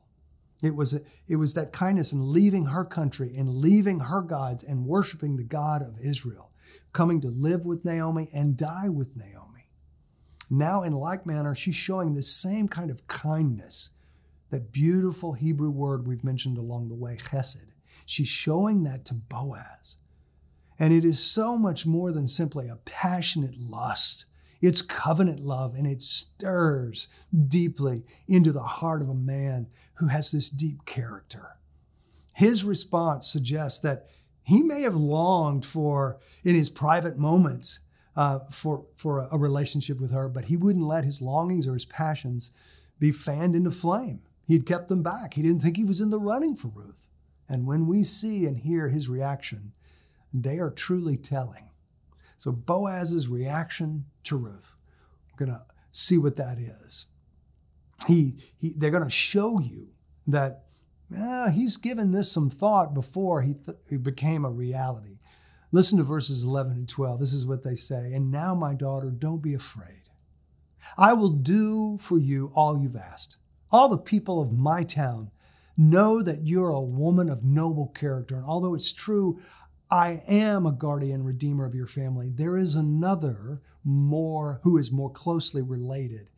It 0.66 0.76
was, 0.76 1.00
it 1.28 1.36
was 1.36 1.54
that 1.54 1.74
kindness 1.74 2.12
in 2.12 2.32
leaving 2.32 2.68
her 2.68 2.86
country 2.86 3.32
and 3.36 3.58
leaving 3.58 4.02
her 4.02 4.22
gods 4.22 4.64
and 4.64 4.86
worshiping 4.86 5.38
the 5.38 5.44
God 5.44 5.82
of 5.82 6.00
Israel, 6.00 6.52
coming 6.94 7.22
to 7.22 7.30
live 7.30 7.66
with 7.66 7.86
Naomi 7.86 8.30
and 8.34 8.58
die 8.58 8.90
with 8.90 9.16
Naomi. 9.16 9.70
Now, 10.50 10.84
in 10.84 10.94
like 10.94 11.26
manner, 11.26 11.56
she's 11.56 11.76
showing 11.76 12.14
the 12.14 12.22
same 12.22 12.68
kind 12.68 12.92
of 12.92 13.08
kindness, 13.08 13.92
that 14.52 14.72
beautiful 14.72 15.34
Hebrew 15.34 15.72
word 15.72 16.08
we've 16.08 16.24
mentioned 16.24 16.58
along 16.58 16.88
the 16.90 16.96
way, 16.96 17.18
chesed. 17.18 17.68
She's 18.06 18.28
showing 18.28 18.84
that 18.84 19.06
to 19.06 19.16
Boaz. 19.16 19.98
And 20.78 20.94
it 20.94 21.06
is 21.06 21.20
so 21.20 21.58
much 21.58 21.86
more 21.86 22.12
than 22.12 22.28
simply 22.28 22.68
a 22.68 22.76
passionate 22.76 23.58
lust 23.60 24.26
it's 24.66 24.82
covenant 24.82 25.42
love 25.42 25.76
and 25.76 25.86
it 25.86 26.02
stirs 26.02 27.08
deeply 27.48 28.04
into 28.28 28.52
the 28.52 28.64
heart 28.64 29.02
of 29.02 29.10
a 29.10 29.14
man 29.14 29.68
who 29.96 30.08
has 30.08 30.32
this 30.32 30.50
deep 30.50 30.86
character. 30.86 31.58
His 32.34 32.64
response 32.64 33.28
suggests 33.28 33.80
that 33.80 34.08
he 34.44 34.62
may 34.62 34.82
have 34.82 34.96
longed 34.96 35.66
for, 35.66 36.20
in 36.44 36.56
his 36.56 36.70
private 36.70 37.18
moments, 37.18 37.80
uh, 38.16 38.40
for, 38.52 38.86
for 38.96 39.20
a, 39.20 39.30
a 39.34 39.38
relationship 39.38 40.00
with 40.00 40.12
her, 40.12 40.30
but 40.30 40.46
he 40.46 40.58
wouldn't 40.58 40.86
let 40.86 41.04
his 41.04 41.22
longings 41.22 41.68
or 41.68 41.74
his 41.74 41.86
passions 41.86 42.52
be 43.00 43.12
fanned 43.12 43.56
into 43.56 43.72
flame. 43.72 44.22
He'd 44.48 44.66
kept 44.66 44.88
them 44.88 45.02
back. 45.02 45.34
He 45.34 45.42
didn't 45.42 45.62
think 45.62 45.78
he 45.78 45.84
was 45.84 46.02
in 46.02 46.12
the 46.12 46.20
running 46.20 46.56
for 46.56 46.68
Ruth. 46.68 47.10
And 47.50 47.68
when 47.68 47.88
we 47.88 48.04
see 48.04 48.46
and 48.46 48.58
hear 48.58 48.90
his 48.90 49.10
reaction, 49.10 49.74
they 50.34 50.60
are 50.60 50.72
truly 50.72 51.18
telling. 51.18 51.70
So 52.38 52.52
Boaz's 52.52 53.28
reaction 53.28 54.06
to 54.24 54.38
Ruth, 54.38 54.76
we're 55.32 55.46
going 55.46 55.58
to 55.58 55.66
see 55.92 56.18
what 56.18 56.36
that 56.36 56.58
is. 56.58 57.08
He, 58.08 58.36
he 58.58 58.74
they're 58.78 58.92
going 58.92 59.04
to 59.04 59.10
show 59.10 59.60
you 59.60 59.90
that 60.28 60.66
eh, 61.16 61.52
he's 61.52 61.78
given 61.78 62.12
this 62.12 62.32
some 62.32 62.50
thought 62.50 62.94
before 62.94 63.42
he, 63.42 63.54
th- 63.54 63.78
he 63.90 63.98
became 63.98 64.46
a 64.46 64.50
reality. 64.50 65.18
Listen 65.72 65.98
to 65.98 66.04
verses 66.04 66.44
11 66.44 66.74
and 66.74 66.90
12. 66.90 67.20
This 67.20 67.34
is 67.34 67.46
what 67.46 67.64
they 67.64 67.76
say. 67.76 68.14
And 68.14 68.32
now, 68.32 68.56
my 68.56 68.74
daughter, 68.74 69.12
don't 69.12 69.42
be 69.42 69.54
afraid. 69.54 70.04
I 70.98 71.14
will 71.14 71.32
do 71.32 71.98
for 71.98 72.18
you 72.18 72.52
all 72.56 72.78
you've 72.78 72.96
asked. 72.96 73.38
All 73.72 73.90
the 73.90 73.98
people 73.98 74.42
of 74.42 74.54
my 74.54 74.84
town 74.84 75.32
know 75.78 76.22
that 76.22 76.46
you're 76.46 76.70
a 76.70 76.80
woman 76.80 77.30
of 77.30 77.44
noble 77.44 77.88
character. 77.88 78.36
And 78.36 78.46
although 78.46 78.76
it's 78.76 78.94
true, 78.94 79.40
I 79.92 80.22
am 80.28 80.66
a 80.66 80.72
guardian 80.72 81.24
redeemer 81.24 81.66
of 81.66 81.76
your 81.76 81.88
family. 81.88 82.32
There 82.34 82.56
is 82.56 82.76
another 82.76 83.62
more 83.84 84.60
who 84.64 84.78
is 84.78 84.92
more 84.92 85.10
closely 85.10 85.62
related 85.62 86.30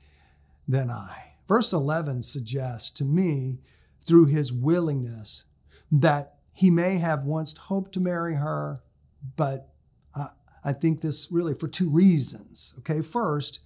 than 0.67 0.89
I. 0.89 1.35
Verse 1.47 1.71
11 1.71 2.23
suggests 2.23 2.91
to 2.91 3.05
me 3.05 3.59
through 4.05 4.25
his 4.25 4.51
willingness 4.51 5.45
that 5.91 6.35
he 6.53 6.69
may 6.69 6.97
have 6.97 7.23
once 7.23 7.55
hoped 7.55 7.93
to 7.93 7.99
marry 7.99 8.35
her, 8.35 8.79
but 9.35 9.69
I, 10.15 10.29
I 10.63 10.73
think 10.73 11.01
this 11.01 11.31
really 11.31 11.53
for 11.53 11.67
two 11.67 11.89
reasons. 11.89 12.75
Okay, 12.79 13.01
first, 13.01 13.61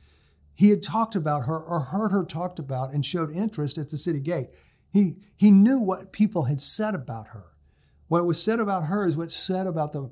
he 0.53 0.69
had 0.69 0.83
talked 0.83 1.15
about 1.15 1.45
her 1.45 1.57
or 1.57 1.79
heard 1.79 2.11
her 2.11 2.23
talked 2.23 2.59
about 2.59 2.93
and 2.93 3.05
showed 3.05 3.31
interest 3.31 3.77
at 3.77 3.89
the 3.89 3.97
city 3.97 4.19
gate. 4.19 4.49
He, 4.91 5.15
he 5.35 5.49
knew 5.51 5.79
what 5.79 6.11
people 6.11 6.43
had 6.43 6.59
said 6.59 6.93
about 6.93 7.27
her. 7.27 7.45
What 8.09 8.25
was 8.25 8.43
said 8.43 8.59
about 8.59 8.85
her 8.85 9.07
is 9.07 9.15
what's 9.15 9.35
said 9.35 9.67
about 9.67 9.93
the, 9.93 10.11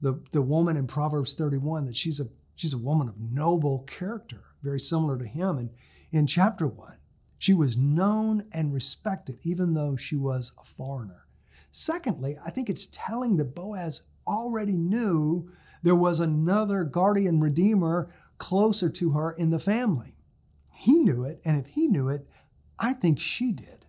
the, 0.00 0.20
the 0.32 0.42
woman 0.42 0.76
in 0.76 0.88
Proverbs 0.88 1.34
31, 1.34 1.84
that 1.84 1.96
she's 1.96 2.18
a, 2.18 2.24
she's 2.56 2.74
a 2.74 2.78
woman 2.78 3.08
of 3.08 3.14
noble 3.20 3.84
character, 3.86 4.42
very 4.62 4.80
similar 4.80 5.16
to 5.16 5.26
him 5.26 5.58
in, 5.58 5.70
in 6.10 6.26
chapter 6.26 6.66
1. 6.66 6.95
She 7.46 7.54
was 7.54 7.76
known 7.76 8.48
and 8.50 8.74
respected, 8.74 9.38
even 9.44 9.74
though 9.74 9.94
she 9.94 10.16
was 10.16 10.50
a 10.60 10.64
foreigner. 10.64 11.26
Secondly, 11.70 12.36
I 12.44 12.50
think 12.50 12.68
it's 12.68 12.88
telling 12.88 13.36
that 13.36 13.54
Boaz 13.54 14.02
already 14.26 14.76
knew 14.76 15.48
there 15.80 15.94
was 15.94 16.18
another 16.18 16.82
guardian 16.82 17.38
redeemer 17.38 18.10
closer 18.36 18.90
to 18.90 19.10
her 19.10 19.30
in 19.30 19.50
the 19.50 19.60
family. 19.60 20.16
He 20.74 20.98
knew 20.98 21.22
it, 21.22 21.40
and 21.44 21.56
if 21.56 21.68
he 21.68 21.86
knew 21.86 22.08
it, 22.08 22.26
I 22.80 22.94
think 22.94 23.20
she 23.20 23.52
did. 23.52 23.86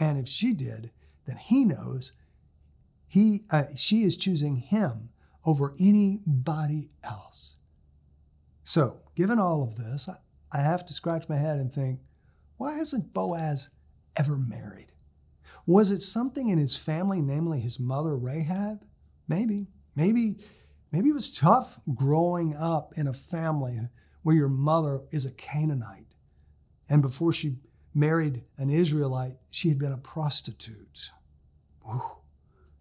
And 0.00 0.18
if 0.18 0.26
she 0.26 0.52
did, 0.52 0.90
then 1.24 1.36
he 1.36 1.64
knows 1.64 2.14
he, 3.06 3.44
uh, 3.48 3.66
she 3.76 4.02
is 4.02 4.16
choosing 4.16 4.56
him 4.56 5.10
over 5.46 5.72
anybody 5.78 6.90
else. 7.04 7.58
So, 8.64 9.02
given 9.14 9.38
all 9.38 9.62
of 9.62 9.76
this, 9.76 10.08
I, 10.08 10.16
I 10.50 10.62
have 10.62 10.84
to 10.86 10.92
scratch 10.92 11.28
my 11.28 11.36
head 11.36 11.60
and 11.60 11.72
think, 11.72 12.00
why 12.62 12.74
hasn't 12.74 13.12
Boaz 13.12 13.70
ever 14.16 14.36
married? 14.36 14.92
Was 15.66 15.90
it 15.90 16.00
something 16.00 16.48
in 16.48 16.58
his 16.58 16.76
family, 16.76 17.20
namely 17.20 17.58
his 17.58 17.80
mother 17.80 18.16
Rahab? 18.16 18.84
Maybe. 19.26 19.66
Maybe 19.96 20.36
maybe 20.92 21.08
it 21.08 21.14
was 21.14 21.36
tough 21.36 21.80
growing 21.92 22.54
up 22.54 22.92
in 22.96 23.08
a 23.08 23.12
family 23.12 23.80
where 24.22 24.36
your 24.36 24.48
mother 24.48 25.00
is 25.10 25.26
a 25.26 25.32
Canaanite. 25.32 26.14
And 26.88 27.02
before 27.02 27.32
she 27.32 27.56
married 27.94 28.42
an 28.56 28.70
Israelite, 28.70 29.34
she 29.50 29.68
had 29.68 29.80
been 29.80 29.90
a 29.90 29.98
prostitute. 29.98 31.10
Whew. 31.84 32.00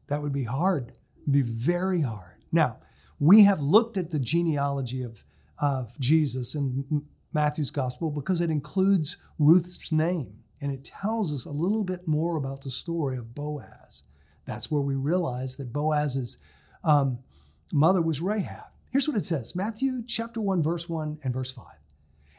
That 0.10 0.22
would 0.22 0.34
be 0.34 0.44
hard, 0.44 0.92
It'd 1.22 1.34
be 1.34 1.42
very 1.42 2.02
hard. 2.02 2.46
Now, 2.52 2.82
we 3.20 3.46
have 3.46 3.62
looked 3.62 3.98
at 3.98 4.12
the 4.12 4.20
genealogy 4.20 5.02
of, 5.02 5.24
of 5.58 5.98
Jesus 6.00 6.54
in 6.54 7.04
Matthew's 7.34 7.72
gospel 7.72 8.12
because 8.12 8.42
it 8.42 8.50
includes 8.50 9.18
Ruth's 9.40 9.92
name 9.92 10.44
and 10.62 10.72
it 10.72 10.84
tells 10.84 11.34
us 11.34 11.46
a 11.46 11.52
little 11.52 11.84
bit 11.84 12.08
more 12.08 12.38
about 12.38 12.62
the 12.62 12.70
story 12.70 13.18
of 13.18 13.34
Boaz. 13.34 14.04
That's 14.46 14.70
where 14.70 14.82
we 14.82 14.96
realize 14.96 15.58
that 15.58 15.74
Boaz's 15.74 16.38
um, 16.84 17.20
mother 17.72 18.02
was 18.02 18.22
Rahab. 18.22 18.72
Here's 18.92 19.08
what 19.08 19.18
it 19.18 19.26
says 19.26 19.56
Matthew 19.56 20.04
chapter 20.06 20.42
1, 20.42 20.62
verse 20.62 20.90
1 20.90 21.20
and 21.24 21.34
verse 21.34 21.52
5. 21.52 21.66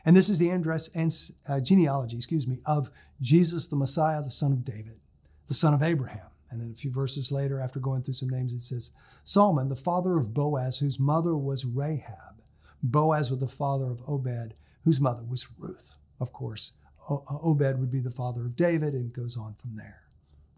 And 0.05 0.17
this 0.17 0.29
is 0.29 0.39
the 0.39 0.51
address 0.51 0.89
and 0.95 1.13
uh, 1.49 1.61
genealogy, 1.61 2.17
excuse 2.17 2.47
me, 2.47 2.59
of 2.67 2.91
Jesus 3.21 3.69
the 3.69 3.77
Messiah, 3.77 4.23
the 4.23 4.31
son 4.31 4.53
of 4.53 4.65
David, 4.65 5.01
the 5.49 5.55
son 5.55 5.75
of 5.75 5.83
Abraham. 5.83 6.27
And 6.51 6.61
then 6.61 6.73
a 6.73 6.75
few 6.75 6.91
verses 6.91 7.33
later, 7.33 7.59
after 7.59 7.81
going 7.81 8.03
through 8.03 8.15
some 8.15 8.29
names, 8.29 8.53
it 8.53 8.61
says 8.61 8.91
Salmon, 9.25 9.71
the 9.71 9.77
father 9.77 10.19
of 10.19 10.35
Boaz, 10.35 10.81
whose 10.81 11.01
mother 11.01 11.35
was 11.35 11.65
Rahab. 11.65 12.43
Boaz 12.83 13.31
was 13.31 13.41
the 13.41 13.47
father 13.47 13.91
of 13.91 14.03
Obed, 14.07 14.55
whose 14.85 15.01
mother 15.01 15.23
was 15.25 15.49
Ruth. 15.59 15.97
Of 16.21 16.33
course, 16.33 16.73
uh, 17.09 17.19
Obed 17.43 17.79
would 17.79 17.91
be 17.91 18.01
the 18.01 18.11
father 18.11 18.43
of 18.43 18.57
David, 18.57 18.95
and 18.95 19.13
goes 19.13 19.37
on 19.37 19.55
from 19.55 19.77
there. 19.77 20.03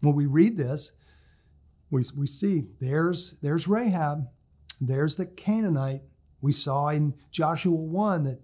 When 0.01 0.15
we 0.15 0.25
read 0.25 0.57
this, 0.57 0.93
we, 1.89 2.03
we 2.15 2.27
see 2.27 2.69
there's, 2.79 3.39
there's 3.41 3.67
Rahab, 3.67 4.27
there's 4.81 5.15
the 5.15 5.25
Canaanite. 5.25 6.01
We 6.41 6.51
saw 6.51 6.89
in 6.89 7.15
Joshua 7.31 7.73
1 7.73 8.23
that 8.25 8.41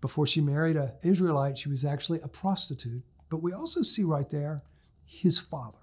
before 0.00 0.26
she 0.26 0.40
married 0.40 0.76
an 0.76 0.92
Israelite, 1.02 1.58
she 1.58 1.68
was 1.68 1.84
actually 1.84 2.20
a 2.20 2.28
prostitute. 2.28 3.02
But 3.30 3.42
we 3.42 3.52
also 3.52 3.82
see 3.82 4.04
right 4.04 4.28
there 4.28 4.60
his 5.04 5.38
father, 5.38 5.78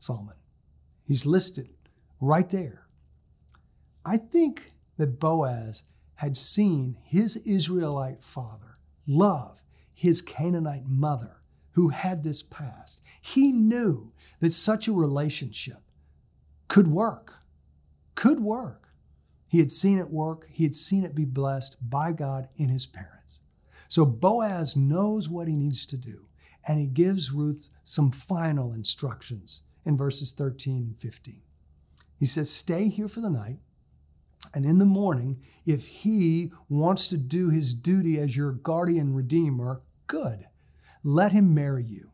Salmon. 0.00 0.34
He's 1.06 1.26
listed 1.26 1.68
right 2.20 2.48
there. 2.48 2.86
I 4.04 4.16
think 4.16 4.72
that 4.96 5.18
Boaz 5.18 5.84
had 6.18 6.36
seen 6.36 6.96
his 7.04 7.36
Israelite 7.36 8.24
father 8.24 8.74
love 9.06 9.62
his 9.94 10.20
Canaanite 10.20 10.86
mother 10.86 11.36
who 11.72 11.90
had 11.90 12.24
this 12.24 12.42
past. 12.42 13.00
He 13.20 13.52
knew 13.52 14.12
that 14.40 14.52
such 14.52 14.88
a 14.88 14.92
relationship 14.92 15.78
could 16.66 16.88
work, 16.88 17.34
could 18.16 18.40
work. 18.40 18.88
He 19.46 19.60
had 19.60 19.70
seen 19.70 19.96
it 19.96 20.10
work, 20.10 20.48
he 20.50 20.64
had 20.64 20.74
seen 20.74 21.04
it 21.04 21.14
be 21.14 21.24
blessed 21.24 21.88
by 21.88 22.10
God 22.10 22.48
in 22.56 22.68
his 22.68 22.84
parents. 22.84 23.40
So 23.86 24.04
Boaz 24.04 24.76
knows 24.76 25.28
what 25.28 25.46
he 25.46 25.54
needs 25.54 25.86
to 25.86 25.96
do, 25.96 26.26
and 26.66 26.80
he 26.80 26.88
gives 26.88 27.30
Ruth 27.30 27.70
some 27.84 28.10
final 28.10 28.72
instructions 28.72 29.68
in 29.84 29.96
verses 29.96 30.32
13 30.32 30.78
and 30.78 30.98
15. 30.98 31.42
He 32.18 32.26
says, 32.26 32.50
Stay 32.50 32.88
here 32.88 33.06
for 33.06 33.20
the 33.20 33.30
night 33.30 33.58
and 34.54 34.64
in 34.64 34.78
the 34.78 34.84
morning, 34.84 35.40
if 35.66 35.86
he 35.86 36.50
wants 36.68 37.08
to 37.08 37.18
do 37.18 37.50
his 37.50 37.74
duty 37.74 38.18
as 38.18 38.36
your 38.36 38.52
guardian 38.52 39.14
redeemer, 39.14 39.80
good. 40.06 40.46
Let 41.02 41.32
him 41.32 41.54
marry 41.54 41.84
you. 41.84 42.12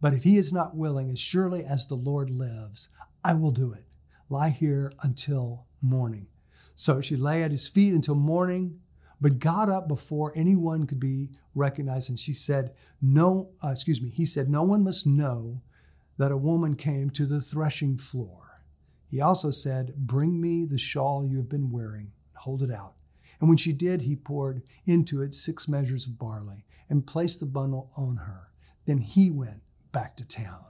But 0.00 0.14
if 0.14 0.24
he 0.24 0.36
is 0.36 0.52
not 0.52 0.76
willing, 0.76 1.10
as 1.10 1.20
surely 1.20 1.64
as 1.64 1.86
the 1.86 1.94
Lord 1.94 2.30
lives, 2.30 2.88
I 3.24 3.34
will 3.34 3.50
do 3.50 3.72
it. 3.72 3.84
Lie 4.28 4.50
here 4.50 4.92
until 5.02 5.66
morning. 5.80 6.26
So 6.74 7.00
she 7.00 7.16
lay 7.16 7.42
at 7.42 7.50
his 7.50 7.68
feet 7.68 7.94
until 7.94 8.14
morning, 8.14 8.80
but 9.20 9.38
got 9.38 9.70
up 9.70 9.88
before 9.88 10.32
anyone 10.34 10.86
could 10.86 11.00
be 11.00 11.30
recognized. 11.54 12.10
And 12.10 12.18
she 12.18 12.32
said, 12.32 12.74
No, 13.00 13.50
uh, 13.64 13.70
excuse 13.70 14.02
me, 14.02 14.10
he 14.10 14.26
said, 14.26 14.50
No 14.50 14.62
one 14.62 14.84
must 14.84 15.06
know 15.06 15.62
that 16.18 16.32
a 16.32 16.36
woman 16.36 16.74
came 16.74 17.10
to 17.10 17.24
the 17.24 17.40
threshing 17.40 17.96
floor. 17.96 18.45
He 19.08 19.20
also 19.20 19.50
said, 19.50 19.94
Bring 19.96 20.40
me 20.40 20.64
the 20.64 20.78
shawl 20.78 21.24
you 21.24 21.36
have 21.38 21.48
been 21.48 21.70
wearing, 21.70 22.12
hold 22.34 22.62
it 22.62 22.70
out. 22.70 22.94
And 23.40 23.48
when 23.48 23.58
she 23.58 23.72
did, 23.72 24.02
he 24.02 24.16
poured 24.16 24.62
into 24.86 25.22
it 25.22 25.34
six 25.34 25.68
measures 25.68 26.06
of 26.06 26.18
barley 26.18 26.64
and 26.88 27.06
placed 27.06 27.40
the 27.40 27.46
bundle 27.46 27.90
on 27.96 28.16
her. 28.16 28.48
Then 28.86 28.98
he 28.98 29.30
went 29.30 29.62
back 29.92 30.16
to 30.16 30.26
town. 30.26 30.64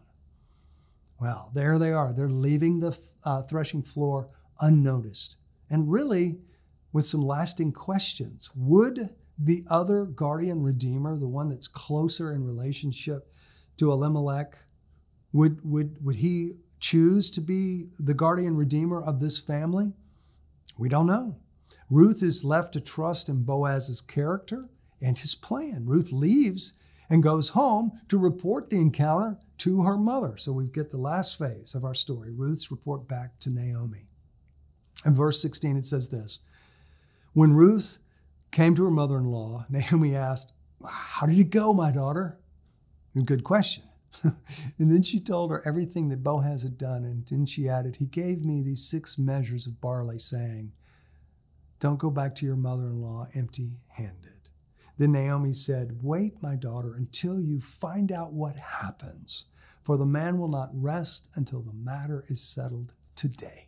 Well, 1.20 1.50
there 1.54 1.78
they 1.78 1.92
are. 1.92 2.12
They're 2.12 2.28
leaving 2.28 2.80
the 2.80 2.98
uh, 3.24 3.42
threshing 3.42 3.82
floor 3.82 4.26
unnoticed 4.60 5.36
and 5.70 5.90
really 5.90 6.38
with 6.92 7.04
some 7.04 7.22
lasting 7.22 7.72
questions. 7.72 8.50
Would 8.54 9.00
the 9.38 9.64
other 9.68 10.04
guardian 10.04 10.62
redeemer, 10.62 11.18
the 11.18 11.28
one 11.28 11.48
that's 11.48 11.68
closer 11.68 12.32
in 12.32 12.46
relationship 12.46 13.30
to 13.78 13.92
Elimelech, 13.92 14.56
would, 15.32 15.60
would, 15.64 16.02
would 16.04 16.16
he 16.16 16.54
choose 16.78 17.30
to 17.30 17.40
be 17.40 17.86
the 17.98 18.14
guardian 18.14 18.56
redeemer 18.56 19.02
of 19.02 19.20
this 19.20 19.38
family? 19.38 19.92
We 20.78 20.88
don't 20.88 21.06
know. 21.06 21.36
Ruth 21.90 22.22
is 22.22 22.44
left 22.44 22.72
to 22.72 22.80
trust 22.80 23.28
in 23.28 23.44
Boaz's 23.44 24.00
character 24.00 24.68
and 25.00 25.18
his 25.18 25.34
plan. 25.34 25.84
Ruth 25.86 26.12
leaves 26.12 26.74
and 27.08 27.22
goes 27.22 27.50
home 27.50 27.92
to 28.08 28.18
report 28.18 28.70
the 28.70 28.80
encounter 28.80 29.38
to 29.58 29.82
her 29.82 29.96
mother. 29.96 30.36
So 30.36 30.52
we 30.52 30.66
get 30.66 30.90
the 30.90 30.96
last 30.96 31.38
phase 31.38 31.74
of 31.74 31.84
our 31.84 31.94
story 31.94 32.30
Ruth's 32.30 32.70
report 32.70 33.08
back 33.08 33.38
to 33.40 33.50
Naomi. 33.50 34.08
In 35.04 35.14
verse 35.14 35.40
16, 35.40 35.76
it 35.76 35.84
says 35.84 36.08
this 36.08 36.40
When 37.32 37.52
Ruth 37.52 37.98
came 38.50 38.74
to 38.74 38.84
her 38.84 38.90
mother 38.90 39.18
in 39.18 39.26
law, 39.26 39.66
Naomi 39.70 40.16
asked, 40.16 40.54
How 40.84 41.26
did 41.26 41.38
it 41.38 41.50
go, 41.50 41.72
my 41.72 41.92
daughter? 41.92 42.38
Good 43.24 43.44
question. 43.44 43.84
and 44.78 44.92
then 44.92 45.02
she 45.02 45.20
told 45.20 45.50
her 45.50 45.62
everything 45.66 46.08
that 46.08 46.22
Boaz 46.22 46.62
had 46.62 46.78
done. 46.78 47.04
And 47.04 47.26
then 47.26 47.46
she 47.46 47.68
added, 47.68 47.96
He 47.96 48.06
gave 48.06 48.44
me 48.44 48.62
these 48.62 48.88
six 48.88 49.18
measures 49.18 49.66
of 49.66 49.80
barley, 49.80 50.18
saying, 50.18 50.72
Don't 51.80 51.98
go 51.98 52.10
back 52.10 52.34
to 52.36 52.46
your 52.46 52.56
mother 52.56 52.84
in 52.84 53.00
law 53.00 53.28
empty 53.34 53.80
handed. 53.88 54.50
Then 54.98 55.12
Naomi 55.12 55.52
said, 55.52 55.98
Wait, 56.02 56.42
my 56.42 56.56
daughter, 56.56 56.94
until 56.94 57.40
you 57.40 57.60
find 57.60 58.10
out 58.10 58.32
what 58.32 58.56
happens, 58.56 59.46
for 59.82 59.96
the 59.96 60.06
man 60.06 60.38
will 60.38 60.48
not 60.48 60.70
rest 60.72 61.30
until 61.34 61.60
the 61.60 61.72
matter 61.72 62.24
is 62.28 62.42
settled 62.42 62.92
today. 63.14 63.66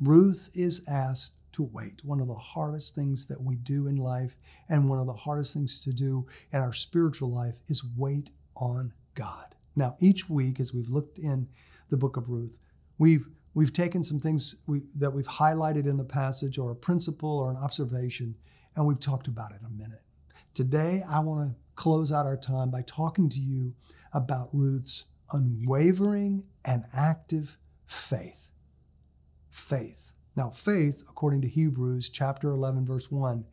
Ruth 0.00 0.50
is 0.54 0.84
asked 0.88 1.34
to 1.52 1.62
wait. 1.62 2.04
One 2.04 2.20
of 2.20 2.26
the 2.26 2.34
hardest 2.34 2.94
things 2.94 3.26
that 3.26 3.40
we 3.40 3.54
do 3.56 3.86
in 3.86 3.96
life, 3.96 4.36
and 4.68 4.88
one 4.88 4.98
of 4.98 5.06
the 5.06 5.12
hardest 5.12 5.54
things 5.54 5.84
to 5.84 5.92
do 5.92 6.26
in 6.52 6.60
our 6.60 6.72
spiritual 6.72 7.30
life, 7.30 7.60
is 7.68 7.86
wait 7.96 8.30
on 8.56 8.92
God. 9.14 9.54
Now, 9.76 9.96
each 10.00 10.28
week, 10.28 10.60
as 10.60 10.72
we've 10.72 10.88
looked 10.88 11.18
in 11.18 11.48
the 11.90 11.96
book 11.96 12.16
of 12.16 12.28
Ruth, 12.28 12.58
we've 12.98 13.26
we've 13.54 13.72
taken 13.72 14.02
some 14.02 14.20
things 14.20 14.56
we, 14.66 14.82
that 14.96 15.12
we've 15.12 15.26
highlighted 15.26 15.86
in 15.86 15.96
the 15.96 16.04
passage, 16.04 16.58
or 16.58 16.70
a 16.70 16.76
principle, 16.76 17.38
or 17.38 17.50
an 17.50 17.56
observation, 17.56 18.36
and 18.76 18.86
we've 18.86 19.00
talked 19.00 19.28
about 19.28 19.52
it 19.52 19.60
a 19.66 19.70
minute. 19.70 20.02
Today, 20.54 21.02
I 21.08 21.20
want 21.20 21.48
to 21.48 21.56
close 21.74 22.12
out 22.12 22.26
our 22.26 22.36
time 22.36 22.70
by 22.70 22.82
talking 22.82 23.28
to 23.30 23.40
you 23.40 23.72
about 24.12 24.48
Ruth's 24.52 25.06
unwavering 25.32 26.44
and 26.64 26.84
active 26.92 27.58
faith. 27.86 28.50
Faith. 29.50 30.12
Now, 30.36 30.50
faith, 30.50 31.02
according 31.08 31.42
to 31.42 31.48
Hebrews 31.48 32.10
chapter 32.10 32.50
11, 32.50 32.86
verse 32.86 33.10
1, 33.10 33.44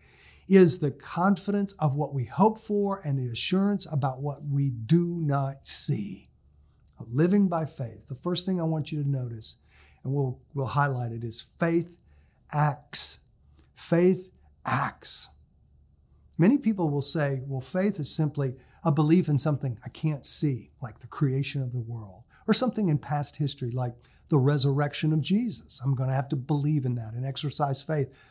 is 0.52 0.80
the 0.80 0.92
confidence 0.92 1.72
of 1.80 1.96
what 1.96 2.14
we 2.14 2.26
hope 2.26 2.60
for 2.60 3.00
and 3.06 3.18
the 3.18 3.32
assurance 3.32 3.88
about 3.92 4.20
what 4.20 4.44
we 4.44 4.70
do 4.70 5.22
not 5.22 5.66
see. 5.66 6.28
Living 7.10 7.48
by 7.48 7.66
faith. 7.66 8.08
The 8.08 8.16
first 8.16 8.46
thing 8.46 8.60
I 8.60 8.66
want 8.66 8.92
you 8.92 9.02
to 9.02 9.10
notice, 9.10 9.62
and 10.04 10.14
we'll, 10.14 10.40
we'll 10.54 10.68
highlight 10.68 11.14
it, 11.14 11.24
is 11.24 11.42
faith 11.58 12.04
acts. 12.52 13.22
Faith 13.74 14.30
acts. 14.66 15.30
Many 16.38 16.58
people 16.58 16.90
will 16.90 17.02
say, 17.02 17.42
well, 17.48 17.62
faith 17.62 17.98
is 17.98 18.14
simply 18.14 18.56
a 18.84 18.92
belief 18.92 19.30
in 19.30 19.38
something 19.38 19.80
I 19.86 19.90
can't 19.90 20.26
see, 20.26 20.72
like 20.82 21.00
the 21.00 21.08
creation 21.08 21.62
of 21.62 21.72
the 21.72 21.80
world, 21.80 22.24
or 22.46 22.54
something 22.54 22.90
in 22.90 22.98
past 22.98 23.38
history, 23.38 23.72
like 23.72 23.94
the 24.28 24.38
resurrection 24.38 25.14
of 25.14 25.22
Jesus. 25.22 25.80
I'm 25.84 25.96
going 25.96 26.10
to 26.10 26.16
have 26.16 26.30
to 26.30 26.36
believe 26.36 26.86
in 26.86 26.96
that 26.96 27.14
and 27.14 27.26
exercise 27.26 27.82
faith. 27.82 28.28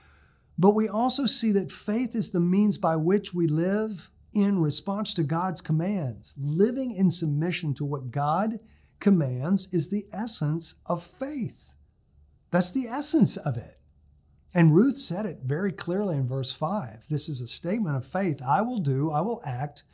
But 0.58 0.74
we 0.74 0.88
also 0.88 1.26
see 1.26 1.52
that 1.52 1.72
faith 1.72 2.14
is 2.14 2.30
the 2.30 2.40
means 2.40 2.78
by 2.78 2.96
which 2.96 3.32
we 3.32 3.46
live 3.46 4.10
in 4.32 4.60
response 4.60 5.14
to 5.14 5.22
God's 5.22 5.60
commands. 5.60 6.34
Living 6.38 6.94
in 6.94 7.10
submission 7.10 7.74
to 7.74 7.84
what 7.84 8.10
God 8.10 8.60
commands 9.00 9.72
is 9.72 9.88
the 9.88 10.04
essence 10.12 10.76
of 10.86 11.02
faith. 11.02 11.74
That's 12.50 12.72
the 12.72 12.86
essence 12.86 13.36
of 13.36 13.56
it. 13.56 13.80
And 14.52 14.74
Ruth 14.74 14.96
said 14.96 15.26
it 15.26 15.38
very 15.44 15.70
clearly 15.72 16.16
in 16.16 16.26
verse 16.26 16.52
5. 16.52 17.06
This 17.08 17.28
is 17.28 17.40
a 17.40 17.46
statement 17.46 17.96
of 17.96 18.04
faith. 18.04 18.40
I 18.46 18.62
will 18.62 18.78
do, 18.78 19.10
I 19.10 19.20
will 19.20 19.40
act, 19.46 19.84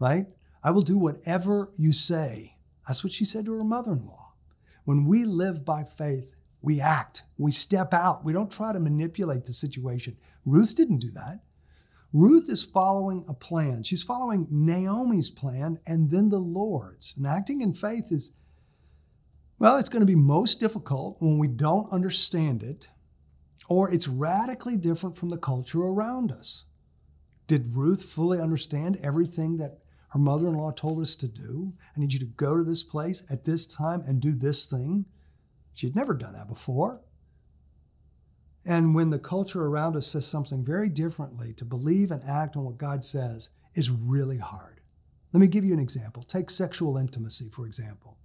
right? 0.00 0.26
I 0.64 0.72
will 0.72 0.82
do 0.82 0.98
whatever 0.98 1.70
you 1.78 1.92
say. 1.92 2.56
That's 2.86 3.04
what 3.04 3.12
she 3.12 3.24
said 3.24 3.44
to 3.46 3.54
her 3.54 3.64
mother 3.64 3.92
in 3.92 4.06
law. 4.06 4.32
When 4.84 5.06
we 5.06 5.24
live 5.24 5.64
by 5.64 5.84
faith, 5.84 6.32
we 6.62 6.80
act, 6.80 7.24
we 7.36 7.50
step 7.50 7.92
out, 7.92 8.24
we 8.24 8.32
don't 8.32 8.50
try 8.50 8.72
to 8.72 8.80
manipulate 8.80 9.44
the 9.44 9.52
situation. 9.52 10.16
Ruth 10.44 10.76
didn't 10.76 10.98
do 10.98 11.10
that. 11.10 11.40
Ruth 12.12 12.48
is 12.48 12.64
following 12.64 13.24
a 13.28 13.34
plan. 13.34 13.82
She's 13.82 14.02
following 14.02 14.46
Naomi's 14.50 15.30
plan 15.30 15.78
and 15.86 16.10
then 16.10 16.28
the 16.28 16.38
Lord's. 16.38 17.14
And 17.16 17.26
acting 17.26 17.62
in 17.62 17.72
faith 17.72 18.12
is, 18.12 18.34
well, 19.58 19.76
it's 19.76 19.88
going 19.88 20.00
to 20.00 20.06
be 20.06 20.14
most 20.14 20.60
difficult 20.60 21.16
when 21.20 21.38
we 21.38 21.48
don't 21.48 21.90
understand 21.92 22.62
it 22.62 22.90
or 23.68 23.92
it's 23.92 24.08
radically 24.08 24.76
different 24.76 25.16
from 25.16 25.30
the 25.30 25.38
culture 25.38 25.82
around 25.82 26.30
us. 26.30 26.64
Did 27.46 27.74
Ruth 27.74 28.04
fully 28.04 28.38
understand 28.40 28.98
everything 29.02 29.56
that 29.58 29.78
her 30.10 30.18
mother 30.18 30.48
in 30.48 30.54
law 30.54 30.72
told 30.72 31.00
us 31.00 31.16
to 31.16 31.28
do? 31.28 31.72
I 31.96 32.00
need 32.00 32.12
you 32.12 32.18
to 32.20 32.26
go 32.26 32.56
to 32.56 32.64
this 32.64 32.82
place 32.82 33.24
at 33.30 33.44
this 33.44 33.66
time 33.66 34.02
and 34.06 34.20
do 34.20 34.32
this 34.32 34.66
thing. 34.66 35.06
She 35.74 35.86
had 35.86 35.96
never 35.96 36.14
done 36.14 36.34
that 36.34 36.48
before. 36.48 37.00
And 38.64 38.94
when 38.94 39.10
the 39.10 39.18
culture 39.18 39.64
around 39.64 39.96
us 39.96 40.06
says 40.06 40.26
something 40.26 40.64
very 40.64 40.88
differently, 40.88 41.52
to 41.54 41.64
believe 41.64 42.10
and 42.10 42.22
act 42.24 42.56
on 42.56 42.64
what 42.64 42.78
God 42.78 43.04
says 43.04 43.50
is 43.74 43.90
really 43.90 44.38
hard. 44.38 44.80
Let 45.32 45.40
me 45.40 45.46
give 45.46 45.64
you 45.64 45.72
an 45.72 45.80
example. 45.80 46.22
Take 46.22 46.50
sexual 46.50 46.96
intimacy, 46.96 47.48
for 47.50 47.66
example. 47.66 48.18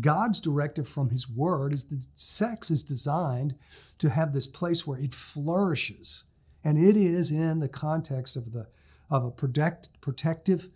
God's 0.00 0.40
directive 0.40 0.88
from 0.88 1.10
His 1.10 1.28
Word 1.28 1.72
is 1.72 1.84
that 1.86 2.06
sex 2.14 2.70
is 2.70 2.82
designed 2.82 3.54
to 3.98 4.10
have 4.10 4.32
this 4.32 4.46
place 4.46 4.86
where 4.86 4.98
it 4.98 5.14
flourishes. 5.14 6.24
And 6.64 6.78
it 6.78 6.96
is 6.96 7.30
in 7.30 7.60
the 7.60 7.68
context 7.68 8.36
of, 8.36 8.52
the, 8.52 8.66
of 9.10 9.24
a 9.24 9.30
protect, 9.30 10.00
protective 10.00 10.68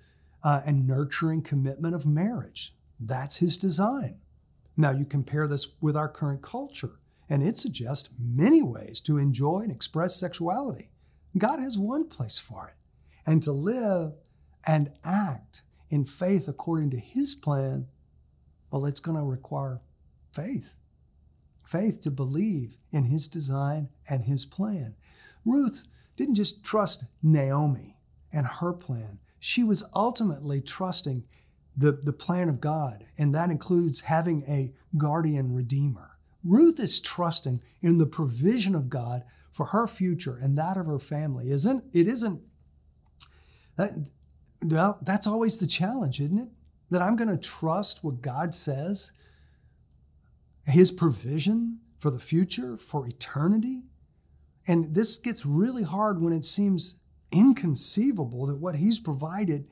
uh, 0.44 0.60
and 0.66 0.86
nurturing 0.86 1.42
commitment 1.42 1.94
of 1.94 2.06
marriage. 2.06 2.72
That's 3.00 3.38
His 3.38 3.58
design. 3.58 4.20
Now, 4.80 4.92
you 4.92 5.04
compare 5.04 5.48
this 5.48 5.74
with 5.80 5.96
our 5.96 6.08
current 6.08 6.40
culture, 6.40 7.00
and 7.28 7.42
it 7.42 7.58
suggests 7.58 8.10
many 8.16 8.62
ways 8.62 9.00
to 9.02 9.18
enjoy 9.18 9.62
and 9.62 9.72
express 9.72 10.14
sexuality. 10.14 10.88
God 11.36 11.58
has 11.58 11.76
one 11.76 12.04
place 12.08 12.38
for 12.38 12.68
it. 12.68 12.74
And 13.26 13.42
to 13.42 13.52
live 13.52 14.12
and 14.64 14.92
act 15.04 15.62
in 15.90 16.04
faith 16.04 16.46
according 16.46 16.90
to 16.90 16.98
His 16.98 17.34
plan, 17.34 17.88
well, 18.70 18.86
it's 18.86 19.00
going 19.00 19.18
to 19.18 19.24
require 19.24 19.80
faith. 20.32 20.76
Faith 21.66 22.00
to 22.02 22.10
believe 22.12 22.78
in 22.92 23.04
His 23.04 23.26
design 23.26 23.88
and 24.08 24.24
His 24.24 24.44
plan. 24.44 24.94
Ruth 25.44 25.88
didn't 26.16 26.36
just 26.36 26.64
trust 26.64 27.04
Naomi 27.20 27.96
and 28.32 28.46
her 28.46 28.72
plan, 28.72 29.18
she 29.40 29.62
was 29.62 29.84
ultimately 29.94 30.60
trusting 30.60 31.24
the, 31.78 31.92
the 31.92 32.12
plan 32.12 32.48
of 32.48 32.60
God, 32.60 33.04
and 33.16 33.32
that 33.34 33.50
includes 33.50 34.02
having 34.02 34.42
a 34.48 34.72
guardian 34.96 35.54
redeemer. 35.54 36.18
Ruth 36.42 36.80
is 36.80 37.00
trusting 37.00 37.62
in 37.80 37.98
the 37.98 38.06
provision 38.06 38.74
of 38.74 38.90
God 38.90 39.22
for 39.52 39.66
her 39.66 39.86
future 39.86 40.36
and 40.40 40.56
that 40.56 40.76
of 40.76 40.86
her 40.86 40.98
family. 40.98 41.50
Isn't 41.50 41.84
it 41.94 42.08
isn't 42.08 42.42
that 43.76 44.10
well, 44.62 44.98
that's 45.02 45.26
always 45.26 45.58
the 45.58 45.68
challenge, 45.68 46.20
isn't 46.20 46.38
it? 46.38 46.48
That 46.90 47.02
I'm 47.02 47.14
going 47.14 47.30
to 47.30 47.36
trust 47.36 48.02
what 48.02 48.22
God 48.22 48.54
says, 48.54 49.12
his 50.66 50.90
provision 50.90 51.78
for 52.00 52.10
the 52.10 52.18
future, 52.18 52.76
for 52.76 53.06
eternity. 53.06 53.84
And 54.66 54.94
this 54.96 55.16
gets 55.16 55.46
really 55.46 55.84
hard 55.84 56.20
when 56.20 56.32
it 56.32 56.44
seems 56.44 57.00
inconceivable 57.30 58.46
that 58.46 58.56
what 58.56 58.76
he's 58.76 58.98
provided 58.98 59.68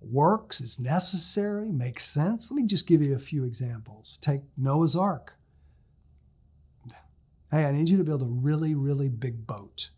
works, 0.00 0.60
is 0.60 0.78
necessary, 0.78 1.70
makes 1.70 2.04
sense. 2.04 2.50
Let 2.50 2.56
me 2.56 2.66
just 2.66 2.86
give 2.86 3.02
you 3.02 3.14
a 3.14 3.18
few 3.20 3.44
examples. 3.44 4.18
Take 4.20 4.40
Noah's 4.56 4.96
Ark. 4.96 5.34
Hey, 7.50 7.64
I 7.64 7.72
need 7.72 7.88
you 7.88 7.96
to 7.96 8.04
build 8.04 8.22
a 8.22 8.26
really, 8.26 8.74
really 8.74 9.08
big 9.08 9.46
boat 9.46 9.90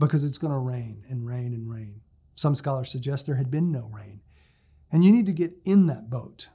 because 0.00 0.24
it's 0.24 0.38
going 0.38 0.52
to 0.52 0.58
rain 0.58 1.02
and 1.10 1.26
rain 1.26 1.52
and 1.52 1.70
rain. 1.70 2.00
Some 2.34 2.54
scholars 2.54 2.90
suggest 2.90 3.26
there 3.26 3.36
had 3.36 3.50
been 3.50 3.70
no 3.70 3.90
rain. 3.92 4.22
And 4.90 5.04
you 5.04 5.12
need 5.12 5.26
to 5.26 5.32
get 5.32 5.52
in 5.64 5.86
that 5.86 6.08
boat, 6.08 6.48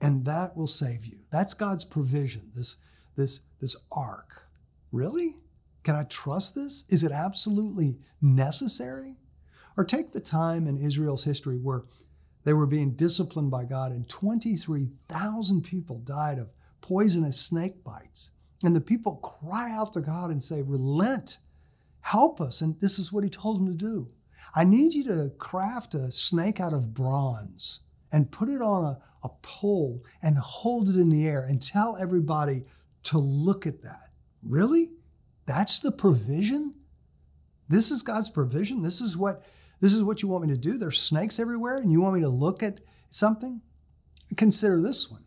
and 0.00 0.24
that 0.24 0.56
will 0.56 0.66
save 0.66 1.04
you. 1.04 1.18
That's 1.30 1.54
God's 1.54 1.84
provision, 1.84 2.50
this, 2.54 2.78
this, 3.16 3.40
this 3.60 3.84
ark. 3.92 4.48
Really? 4.92 5.36
Can 5.82 5.94
I 5.94 6.04
trust 6.04 6.54
this? 6.54 6.84
Is 6.88 7.04
it 7.04 7.12
absolutely 7.12 7.98
necessary? 8.22 9.18
Or 9.80 9.84
take 9.84 10.12
the 10.12 10.20
time 10.20 10.66
in 10.66 10.76
Israel's 10.76 11.24
history 11.24 11.56
where 11.56 11.84
they 12.44 12.52
were 12.52 12.66
being 12.66 12.96
disciplined 12.96 13.50
by 13.50 13.64
God, 13.64 13.92
and 13.92 14.06
23,000 14.10 15.62
people 15.62 16.00
died 16.00 16.38
of 16.38 16.52
poisonous 16.82 17.40
snake 17.40 17.82
bites. 17.82 18.32
And 18.62 18.76
the 18.76 18.82
people 18.82 19.16
cry 19.16 19.74
out 19.74 19.94
to 19.94 20.02
God 20.02 20.30
and 20.30 20.42
say, 20.42 20.60
Relent, 20.60 21.38
help 22.02 22.42
us. 22.42 22.60
And 22.60 22.78
this 22.78 22.98
is 22.98 23.10
what 23.10 23.24
He 23.24 23.30
told 23.30 23.56
them 23.56 23.68
to 23.68 23.74
do. 23.74 24.08
I 24.54 24.64
need 24.64 24.92
you 24.92 25.02
to 25.04 25.32
craft 25.38 25.94
a 25.94 26.12
snake 26.12 26.60
out 26.60 26.74
of 26.74 26.92
bronze 26.92 27.80
and 28.12 28.30
put 28.30 28.50
it 28.50 28.60
on 28.60 28.84
a, 28.84 28.98
a 29.24 29.30
pole 29.40 30.04
and 30.22 30.36
hold 30.36 30.90
it 30.90 30.96
in 30.96 31.08
the 31.08 31.26
air 31.26 31.42
and 31.42 31.62
tell 31.62 31.96
everybody 31.96 32.64
to 33.04 33.16
look 33.16 33.66
at 33.66 33.80
that. 33.80 34.10
Really? 34.46 34.90
That's 35.46 35.78
the 35.78 35.90
provision? 35.90 36.74
This 37.66 37.90
is 37.90 38.02
God's 38.02 38.28
provision? 38.28 38.82
This 38.82 39.00
is 39.00 39.16
what 39.16 39.42
this 39.80 39.94
is 39.94 40.04
what 40.04 40.22
you 40.22 40.28
want 40.28 40.46
me 40.46 40.54
to 40.54 40.60
do. 40.60 40.78
There's 40.78 41.00
snakes 41.00 41.40
everywhere, 41.40 41.78
and 41.78 41.90
you 41.90 42.00
want 42.00 42.14
me 42.14 42.20
to 42.20 42.28
look 42.28 42.62
at 42.62 42.80
something? 43.08 43.62
Consider 44.36 44.80
this 44.80 45.10
one. 45.10 45.24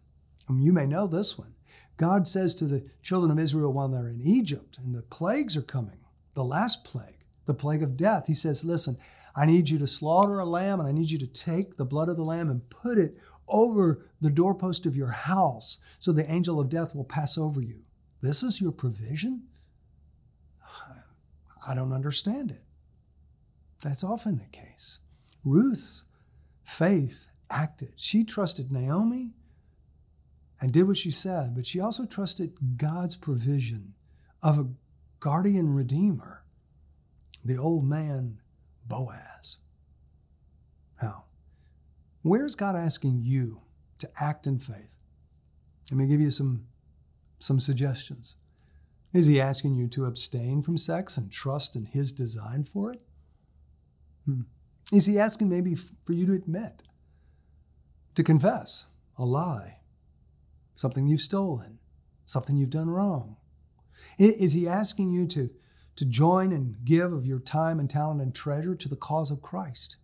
I 0.48 0.54
mean, 0.54 0.64
you 0.64 0.74
may 0.74 0.86
know 0.86 1.08
this 1.08 1.38
one. 1.38 1.56
God 1.98 2.28
says 2.28 2.56
to 2.56 2.66
the 2.66 2.88
children 3.02 3.32
of 3.32 3.40
Israel 3.40 3.74
while 3.74 3.88
they're 3.88 4.08
in 4.08 4.22
Egypt, 4.24 4.78
and 4.78 4.94
the 4.94 5.04
plagues 5.04 5.58
are 5.58 5.62
coming, 5.62 5.98
the 6.34 6.44
last 6.44 6.84
plague, 6.84 7.26
the 7.46 7.54
plague 7.54 7.84
of 7.84 7.98
death. 7.98 8.28
He 8.28 8.34
says, 8.34 8.64
Listen, 8.64 8.98
I 9.36 9.46
need 9.46 9.70
you 9.70 9.80
to 9.80 9.88
slaughter 9.88 10.40
a 10.40 10.46
lamb, 10.46 10.80
and 10.80 10.88
I 10.88 10.92
need 10.92 11.12
you 11.12 11.18
to 11.20 11.28
take 11.28 11.78
the 11.78 11.86
blood 11.86 12.10
of 12.10 12.16
the 12.16 12.24
lamb 12.24 12.50
and 12.50 12.70
put 12.70 12.98
it 12.98 13.18
over 13.48 14.06
the 14.22 14.32
doorpost 14.32 14.86
of 14.86 14.96
your 14.96 15.10
house 15.10 15.80
so 16.00 16.12
the 16.12 16.30
angel 16.32 16.60
of 16.60 16.70
death 16.70 16.96
will 16.96 17.04
pass 17.04 17.38
over 17.38 17.62
you. 17.62 17.82
This 18.22 18.44
is 18.44 18.62
your 18.62 18.72
provision? 18.72 19.44
I 21.68 21.76
don't 21.76 21.94
understand 21.94 22.52
it. 22.52 22.64
That's 23.84 24.04
often 24.04 24.38
the 24.38 24.48
case. 24.48 25.02
Ruth's 25.44 26.06
faith 26.64 27.28
acted. 27.50 27.94
She 27.98 28.24
trusted 28.24 28.72
Naomi 28.72 29.34
and 30.62 30.72
did 30.72 30.88
what 30.88 30.98
she 30.98 31.12
said, 31.12 31.54
but 31.54 31.66
she 31.66 31.80
also 31.80 32.06
trusted 32.06 32.78
God's 32.78 33.18
provision 33.18 33.94
of 34.42 34.58
a 34.58 34.70
guardian 35.20 35.74
redeemer, 35.74 36.44
the 37.44 37.58
old 37.58 37.86
man 37.86 38.40
Boaz. 38.88 39.58
Now, 41.02 41.26
where's 42.22 42.56
God 42.56 42.76
asking 42.76 43.20
you 43.22 43.64
to 44.00 44.10
act 44.20 44.48
in 44.48 44.60
faith? 44.60 44.96
Let 45.92 45.98
me 45.98 46.08
give 46.08 46.22
you 46.22 46.30
some, 46.30 46.68
some 47.40 47.60
suggestions. 47.60 48.38
Is 49.12 49.28
he 49.28 49.40
asking 49.40 49.76
you 49.76 49.88
to 49.90 50.06
abstain 50.06 50.64
from 50.64 50.78
sex 50.78 51.18
and 51.18 51.32
trust 51.32 51.76
in 51.76 51.86
his 51.86 52.14
design 52.14 52.64
for 52.64 52.92
it? 52.92 53.04
Hmm. 54.26 54.42
Is 54.92 55.06
he 55.06 55.18
asking 55.18 55.50
maybe 55.50 55.76
for 55.76 56.14
you 56.14 56.26
to 56.28 56.34
admit, 56.34 56.84
to 58.16 58.24
confess 58.24 58.88
a 59.18 59.26
lie, 59.26 59.80
something 60.76 61.08
you've 61.08 61.22
stolen, 61.22 61.80
something 62.26 62.58
you've 62.58 62.70
done 62.70 62.90
wrong? 62.90 63.38
Is 64.18 64.54
he 64.54 64.68
asking 64.68 65.12
you 65.12 65.26
to, 65.28 65.50
to 65.96 66.06
join 66.06 66.52
and 66.52 66.76
give 66.84 67.12
of 67.12 67.26
your 67.26 67.40
time 67.40 67.80
and 67.80 67.90
talent 67.90 68.22
and 68.22 68.34
treasure 68.34 68.76
to 68.76 68.90
the 68.90 68.96
cause 68.96 69.32
of 69.32 69.42
Christ? 69.42 69.98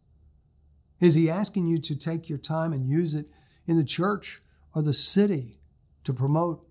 Is 0.99 1.15
he 1.15 1.29
asking 1.29 1.67
you 1.67 1.77
to 1.79 1.95
take 1.95 2.29
your 2.29 2.37
time 2.37 2.73
and 2.73 2.87
use 2.87 3.13
it 3.13 3.27
in 3.65 3.77
the 3.77 3.83
church 3.83 4.41
or 4.73 4.81
the 4.81 4.93
city 4.93 5.59
to 6.03 6.13
promote 6.13 6.67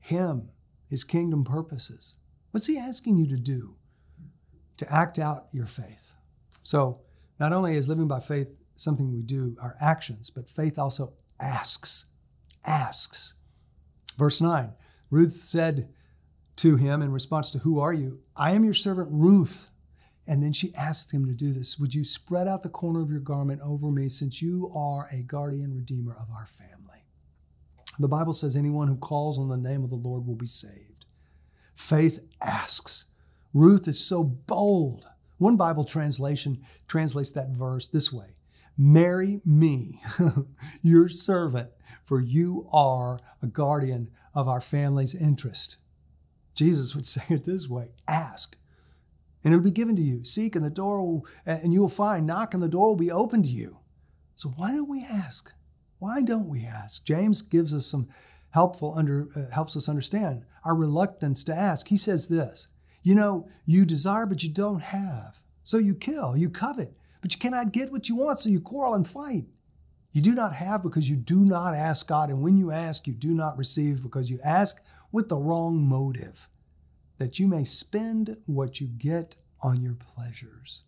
him, 0.00 0.50
his 0.88 1.04
kingdom 1.04 1.44
purposes? 1.44 2.16
What's 2.50 2.66
he 2.66 2.78
asking 2.78 3.16
you 3.16 3.26
to 3.28 3.36
do 3.36 3.76
to 4.76 4.92
act 4.92 5.18
out 5.18 5.46
your 5.52 5.66
faith? 5.66 6.16
So, 6.62 7.00
not 7.40 7.52
only 7.52 7.76
is 7.76 7.88
living 7.88 8.08
by 8.08 8.20
faith 8.20 8.56
something 8.74 9.12
we 9.12 9.22
do, 9.22 9.56
our 9.60 9.76
actions, 9.80 10.30
but 10.30 10.48
faith 10.48 10.78
also 10.78 11.14
asks, 11.40 12.06
asks. 12.64 13.34
Verse 14.16 14.40
9 14.40 14.72
Ruth 15.10 15.32
said 15.32 15.88
to 16.56 16.76
him 16.76 17.02
in 17.02 17.12
response 17.12 17.50
to, 17.50 17.58
Who 17.58 17.80
are 17.80 17.92
you? 17.92 18.20
I 18.36 18.52
am 18.52 18.64
your 18.64 18.74
servant 18.74 19.08
Ruth. 19.10 19.68
And 20.26 20.40
then 20.40 20.52
she 20.52 20.72
asked 20.74 21.12
him 21.12 21.26
to 21.26 21.34
do 21.34 21.52
this 21.52 21.78
Would 21.78 21.94
you 21.94 22.04
spread 22.04 22.46
out 22.46 22.62
the 22.62 22.68
corner 22.68 23.02
of 23.02 23.10
your 23.10 23.20
garment 23.20 23.60
over 23.64 23.90
me, 23.90 24.08
since 24.08 24.40
you 24.40 24.70
are 24.74 25.08
a 25.10 25.22
guardian 25.22 25.74
redeemer 25.74 26.12
of 26.12 26.28
our 26.30 26.46
family? 26.46 27.04
The 27.98 28.08
Bible 28.08 28.32
says, 28.32 28.56
Anyone 28.56 28.88
who 28.88 28.96
calls 28.96 29.38
on 29.38 29.48
the 29.48 29.56
name 29.56 29.82
of 29.84 29.90
the 29.90 29.96
Lord 29.96 30.26
will 30.26 30.36
be 30.36 30.46
saved. 30.46 31.06
Faith 31.74 32.20
asks. 32.40 33.06
Ruth 33.52 33.86
is 33.88 34.06
so 34.06 34.22
bold. 34.24 35.06
One 35.42 35.56
Bible 35.56 35.82
translation 35.82 36.62
translates 36.86 37.32
that 37.32 37.48
verse 37.48 37.88
this 37.88 38.12
way 38.12 38.36
Marry 38.78 39.40
me, 39.44 40.00
your 40.82 41.08
servant, 41.08 41.70
for 42.04 42.20
you 42.20 42.68
are 42.72 43.18
a 43.42 43.48
guardian 43.48 44.12
of 44.36 44.46
our 44.46 44.60
family's 44.60 45.16
interest. 45.16 45.78
Jesus 46.54 46.94
would 46.94 47.06
say 47.06 47.24
it 47.28 47.44
this 47.44 47.68
way 47.68 47.88
ask, 48.06 48.56
and 49.42 49.52
it'll 49.52 49.64
be 49.64 49.72
given 49.72 49.96
to 49.96 50.02
you. 50.02 50.22
Seek, 50.22 50.54
and 50.54 50.64
the 50.64 50.70
door 50.70 51.02
will, 51.02 51.26
and 51.44 51.74
you 51.74 51.80
will 51.80 51.88
find. 51.88 52.24
Knock, 52.24 52.54
and 52.54 52.62
the 52.62 52.68
door 52.68 52.90
will 52.90 52.96
be 52.96 53.10
open 53.10 53.42
to 53.42 53.48
you. 53.48 53.80
So 54.36 54.50
why 54.50 54.70
don't 54.70 54.88
we 54.88 55.04
ask? 55.04 55.52
Why 55.98 56.22
don't 56.22 56.48
we 56.48 56.64
ask? 56.64 57.04
James 57.04 57.42
gives 57.42 57.74
us 57.74 57.86
some 57.86 58.08
helpful 58.50 58.94
under 58.96 59.26
uh, 59.34 59.52
helps 59.52 59.76
us 59.76 59.88
understand 59.88 60.44
our 60.64 60.76
reluctance 60.76 61.42
to 61.44 61.52
ask. 61.52 61.88
He 61.88 61.96
says 61.96 62.28
this: 62.28 62.68
You 63.02 63.14
know, 63.14 63.48
you 63.66 63.84
desire, 63.84 64.26
but 64.26 64.42
you 64.42 64.50
don't 64.50 64.82
have, 64.82 65.40
so 65.64 65.78
you 65.78 65.94
kill, 65.94 66.36
you 66.36 66.48
covet, 66.48 66.92
but 67.20 67.32
you 67.32 67.38
cannot 67.38 67.72
get 67.72 67.90
what 67.90 68.08
you 68.08 68.16
want, 68.16 68.40
so 68.40 68.50
you 68.50 68.60
quarrel 68.60 68.94
and 68.94 69.06
fight. 69.06 69.44
You 70.12 70.20
do 70.20 70.34
not 70.34 70.54
have 70.54 70.82
because 70.82 71.08
you 71.08 71.16
do 71.16 71.44
not 71.44 71.74
ask 71.74 72.06
God, 72.06 72.30
and 72.30 72.42
when 72.42 72.56
you 72.56 72.70
ask, 72.70 73.06
you 73.06 73.14
do 73.14 73.34
not 73.34 73.56
receive 73.58 74.02
because 74.02 74.30
you 74.30 74.38
ask 74.44 74.82
with 75.10 75.28
the 75.28 75.36
wrong 75.36 75.82
motive, 75.82 76.48
that 77.18 77.38
you 77.38 77.46
may 77.46 77.64
spend 77.64 78.36
what 78.46 78.80
you 78.80 78.86
get 78.86 79.36
on 79.62 79.80
your 79.80 79.94
pleasures. 79.94 80.84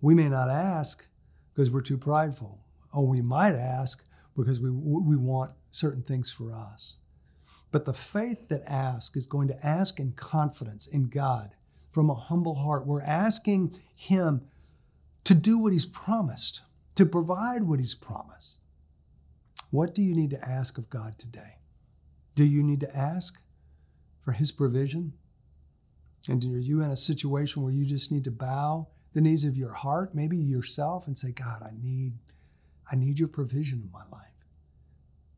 We 0.00 0.14
may 0.14 0.28
not 0.28 0.48
ask 0.48 1.06
because 1.52 1.70
we're 1.70 1.80
too 1.80 1.98
prideful, 1.98 2.60
or 2.94 3.06
we 3.06 3.20
might 3.20 3.54
ask 3.54 4.04
because 4.36 4.60
we, 4.60 4.70
we 4.70 5.16
want 5.16 5.50
certain 5.70 6.02
things 6.02 6.30
for 6.30 6.52
us. 6.52 7.00
But 7.70 7.84
the 7.84 7.92
faith 7.92 8.48
that 8.48 8.62
asks 8.68 9.16
is 9.16 9.26
going 9.26 9.48
to 9.48 9.66
ask 9.66 10.00
in 10.00 10.12
confidence 10.12 10.86
in 10.86 11.08
God 11.08 11.50
from 11.90 12.10
a 12.10 12.14
humble 12.14 12.56
heart. 12.56 12.86
We're 12.86 13.02
asking 13.02 13.76
Him 13.94 14.42
to 15.24 15.34
do 15.34 15.58
what 15.58 15.72
He's 15.72 15.86
promised, 15.86 16.62
to 16.96 17.06
provide 17.06 17.64
what 17.64 17.78
He's 17.78 17.94
promised. 17.94 18.60
What 19.70 19.94
do 19.94 20.02
you 20.02 20.14
need 20.14 20.30
to 20.30 20.48
ask 20.48 20.78
of 20.78 20.88
God 20.88 21.18
today? 21.18 21.58
Do 22.34 22.46
you 22.46 22.62
need 22.62 22.80
to 22.80 22.96
ask 22.96 23.42
for 24.22 24.32
His 24.32 24.52
provision? 24.52 25.14
And 26.28 26.44
are 26.44 26.58
you 26.58 26.82
in 26.82 26.90
a 26.90 26.96
situation 26.96 27.62
where 27.62 27.72
you 27.72 27.84
just 27.84 28.12
need 28.12 28.24
to 28.24 28.30
bow 28.30 28.88
the 29.14 29.20
knees 29.20 29.44
of 29.44 29.56
your 29.56 29.72
heart, 29.72 30.14
maybe 30.14 30.36
yourself, 30.36 31.06
and 31.06 31.16
say, 31.16 31.32
God, 31.32 31.62
I 31.62 31.72
need, 31.82 32.14
I 32.90 32.96
need 32.96 33.18
your 33.18 33.28
provision 33.28 33.80
in 33.82 33.90
my 33.90 34.04
life. 34.12 34.27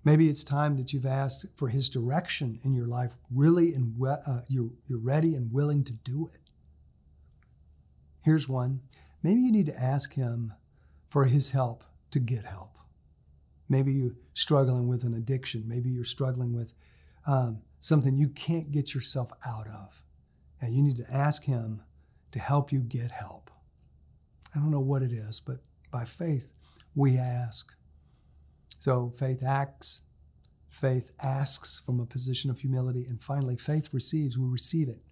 Maybe 0.02 0.28
it's 0.28 0.44
time 0.44 0.76
that 0.76 0.92
you've 0.92 1.06
asked 1.06 1.46
for 1.56 1.68
His 1.68 1.88
direction 1.88 2.58
in 2.64 2.74
your 2.74 2.86
life, 2.86 3.14
really, 3.34 3.74
and 3.74 3.94
uh, 4.04 4.40
you're, 4.48 4.70
you're 4.86 5.00
ready 5.00 5.34
and 5.34 5.52
willing 5.52 5.84
to 5.84 5.92
do 5.92 6.30
it. 6.32 6.40
Here's 8.22 8.48
one. 8.48 8.80
Maybe 9.22 9.40
you 9.42 9.52
need 9.52 9.66
to 9.66 9.78
ask 9.78 10.14
Him 10.14 10.54
for 11.10 11.24
His 11.24 11.50
help 11.50 11.84
to 12.12 12.18
get 12.18 12.44
help. 12.44 12.78
Maybe 13.68 13.92
you're 13.92 14.16
struggling 14.32 14.88
with 14.88 15.04
an 15.04 15.14
addiction. 15.14 15.64
Maybe 15.66 15.90
you're 15.90 16.04
struggling 16.04 16.54
with 16.54 16.72
um, 17.26 17.60
something 17.78 18.16
you 18.16 18.28
can't 18.28 18.70
get 18.70 18.94
yourself 18.94 19.30
out 19.46 19.66
of. 19.68 20.02
And 20.60 20.74
you 20.74 20.82
need 20.82 20.96
to 20.96 21.12
ask 21.12 21.44
Him 21.44 21.82
to 22.32 22.38
help 22.38 22.72
you 22.72 22.80
get 22.80 23.10
help. 23.10 23.50
I 24.54 24.58
don't 24.58 24.70
know 24.70 24.80
what 24.80 25.02
it 25.02 25.12
is, 25.12 25.40
but 25.40 25.58
by 25.90 26.04
faith, 26.04 26.52
we 26.94 27.18
ask. 27.18 27.74
So 28.80 29.12
faith 29.16 29.44
acts, 29.46 30.02
faith 30.70 31.12
asks 31.22 31.78
from 31.78 32.00
a 32.00 32.06
position 32.06 32.50
of 32.50 32.58
humility, 32.58 33.04
and 33.08 33.22
finally, 33.22 33.56
faith 33.56 33.92
receives. 33.92 34.36
We 34.36 34.48
receive 34.48 34.88
it. 34.88 35.02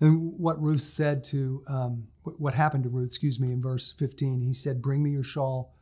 And 0.00 0.38
what 0.38 0.60
Ruth 0.62 0.80
said 0.80 1.24
to, 1.24 1.60
um, 1.68 2.06
what 2.22 2.54
happened 2.54 2.84
to 2.84 2.90
Ruth, 2.90 3.06
excuse 3.06 3.38
me, 3.38 3.52
in 3.52 3.60
verse 3.60 3.92
15, 3.92 4.40
he 4.40 4.54
said, 4.54 4.80
Bring 4.80 5.02
me 5.02 5.10
your 5.10 5.22
shawl 5.22 5.74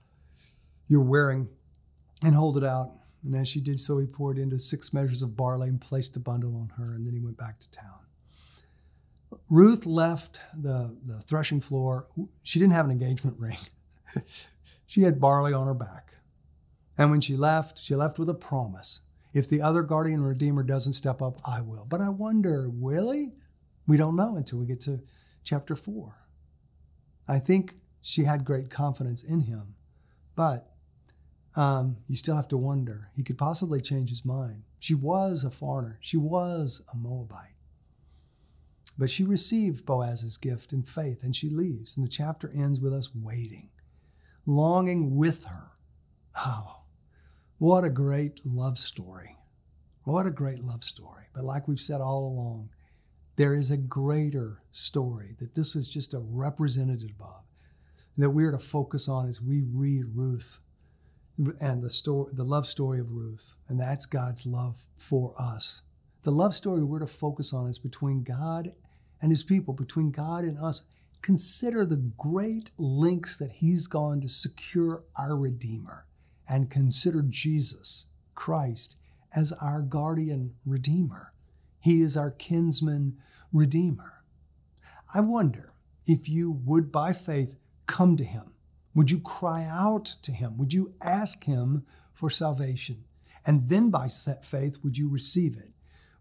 you're 0.88 1.00
wearing 1.00 1.48
and 2.22 2.35
hold 2.35 2.56
it 2.56 2.64
out. 2.64 2.90
And 3.24 3.35
as 3.37 3.48
she 3.48 3.61
did 3.61 3.78
so, 3.78 3.98
he 3.98 4.06
poured 4.06 4.38
into 4.38 4.58
six 4.58 4.92
measures 4.92 5.22
of 5.22 5.37
barley 5.37 5.68
and 5.68 5.80
placed 5.80 6.16
a 6.16 6.20
bundle 6.20 6.56
on 6.56 6.70
her, 6.76 6.94
and 6.94 7.06
then 7.06 7.14
he 7.14 7.20
went 7.20 7.38
back 7.38 7.58
to 7.61 7.70
town. 7.70 8.00
Ruth 9.48 9.87
left 9.87 10.40
the, 10.54 10.96
the 11.06 11.20
threshing 11.20 11.61
floor. 11.61 12.06
She 12.42 12.58
didn't 12.58 12.74
have 12.74 12.85
an 12.85 12.90
engagement 12.90 13.38
ring. 13.38 13.56
she 14.87 15.02
had 15.02 15.20
barley 15.20 15.52
on 15.52 15.66
her 15.66 15.74
back. 15.74 16.12
And 16.98 17.11
when 17.11 17.20
she 17.20 17.37
left, 17.37 17.78
she 17.78 17.94
left 17.94 18.18
with 18.18 18.28
a 18.28 18.35
promise. 18.35 19.02
If 19.33 19.48
the 19.48 19.62
other 19.62 19.83
guardian 19.83 20.22
redeemer 20.22 20.62
doesn't 20.62 20.92
step 20.92 21.22
up, 21.22 21.40
I 21.46 21.62
will. 21.62 21.87
But 21.88 22.00
I 22.00 22.11
wonder, 22.11 22.68
will 22.68 23.11
he? 23.12 23.31
We 23.87 23.96
don't 23.96 24.16
know 24.16 24.37
until 24.37 24.59
we 24.59 24.66
get 24.66 24.81
to 24.83 25.00
chapter 25.42 25.74
four. 25.74 26.16
I 27.28 27.38
think 27.38 27.74
she 28.00 28.24
had 28.24 28.44
great 28.44 28.68
confidence 28.68 29.22
in 29.22 29.40
him, 29.40 29.74
but 30.35 30.72
um, 31.55 31.98
you 32.09 32.16
still 32.16 32.37
have 32.37 32.48
to 32.48 32.57
wonder. 32.57 33.11
He 33.14 33.22
could 33.22 33.38
possibly 33.38 33.81
change 33.81 34.09
his 34.09 34.24
mind. 34.24 34.64
She 34.81 34.94
was 34.94 35.44
a 35.44 35.50
foreigner, 35.50 35.98
she 36.00 36.16
was 36.16 36.83
a 36.92 36.96
Moabite. 36.96 37.55
But 38.98 39.11
she 39.11 39.24
received 39.24 39.87
Boaz's 39.87 40.37
gift 40.37 40.72
in 40.72 40.83
faith 40.83 41.22
and 41.22 41.35
she 41.35 41.48
leaves. 41.48 41.96
And 41.96 42.05
the 42.05 42.11
chapter 42.11 42.50
ends 42.55 42.78
with 42.81 42.92
us 42.92 43.11
waiting, 43.14 43.70
longing 44.44 45.16
with 45.16 45.44
her. 45.44 45.70
Oh, 46.37 46.82
what 47.62 47.85
a 47.85 47.90
great 47.90 48.40
love 48.44 48.77
story. 48.77 49.37
What 50.03 50.27
a 50.27 50.33
great 50.33 50.64
love 50.64 50.83
story. 50.83 51.27
But 51.33 51.44
like 51.44 51.68
we've 51.68 51.79
said 51.79 52.01
all 52.01 52.27
along, 52.27 52.70
there 53.37 53.55
is 53.55 53.70
a 53.70 53.77
greater 53.77 54.62
story 54.72 55.37
that 55.38 55.55
this 55.55 55.77
is 55.77 55.88
just 55.88 56.12
a 56.12 56.18
representative 56.18 57.12
of 57.20 57.44
that 58.16 58.31
we're 58.31 58.51
to 58.51 58.59
focus 58.59 59.09
on 59.09 59.29
as 59.29 59.40
we 59.40 59.62
read 59.62 60.07
Ruth 60.12 60.59
and 61.61 61.85
the 61.85 61.90
story, 61.90 62.33
the 62.35 62.42
love 62.42 62.66
story 62.66 62.98
of 62.98 63.12
Ruth, 63.12 63.55
and 63.68 63.79
that's 63.79 64.07
God's 64.07 64.44
love 64.44 64.87
for 64.96 65.33
us. 65.38 65.83
The 66.25 66.33
love 66.33 66.55
story 66.55 66.83
we're 66.83 66.98
to 66.98 67.07
focus 67.07 67.53
on 67.53 67.68
is 67.68 67.79
between 67.79 68.25
God 68.25 68.72
and 69.20 69.31
his 69.31 69.44
people, 69.44 69.72
between 69.72 70.11
God 70.11 70.42
and 70.42 70.59
us. 70.59 70.83
Consider 71.22 71.87
the 71.87 72.11
great 72.18 72.72
links 72.77 73.37
that 73.37 73.53
he's 73.53 73.87
gone 73.87 74.20
to 74.20 74.29
secure 74.29 75.05
our 75.16 75.36
Redeemer, 75.36 76.07
and 76.53 76.70
consider 76.70 77.22
Jesus, 77.22 78.09
Christ, 78.34 78.98
as 79.34 79.53
our 79.53 79.80
guardian 79.80 80.55
Redeemer. 80.66 81.32
He 81.80 82.03
is 82.03 82.14
our 82.14 82.30
kinsman 82.30 83.16
Redeemer. 83.55 84.22
I 85.14 85.20
wonder 85.20 85.72
if 86.07 86.28
you 86.28 86.53
would, 86.53 86.92
by 86.92 87.14
faith, 87.14 87.57
come 87.86 88.18
to 88.18 88.24
him. 88.24 88.53
Would 88.94 89.11
you 89.11 89.18
cry 89.18 89.66
out 89.66 90.05
to 90.22 90.32
him? 90.32 90.59
Would 90.59 90.74
you 90.74 90.92
ask 91.03 91.44
him 91.44 91.86
for 92.12 92.28
salvation? 92.28 93.05
And 93.46 93.70
then 93.70 93.90
by 93.90 94.09
faith, 94.42 94.78
would 94.84 94.98
you 94.98 95.09
receive 95.09 95.57
it? 95.57 95.70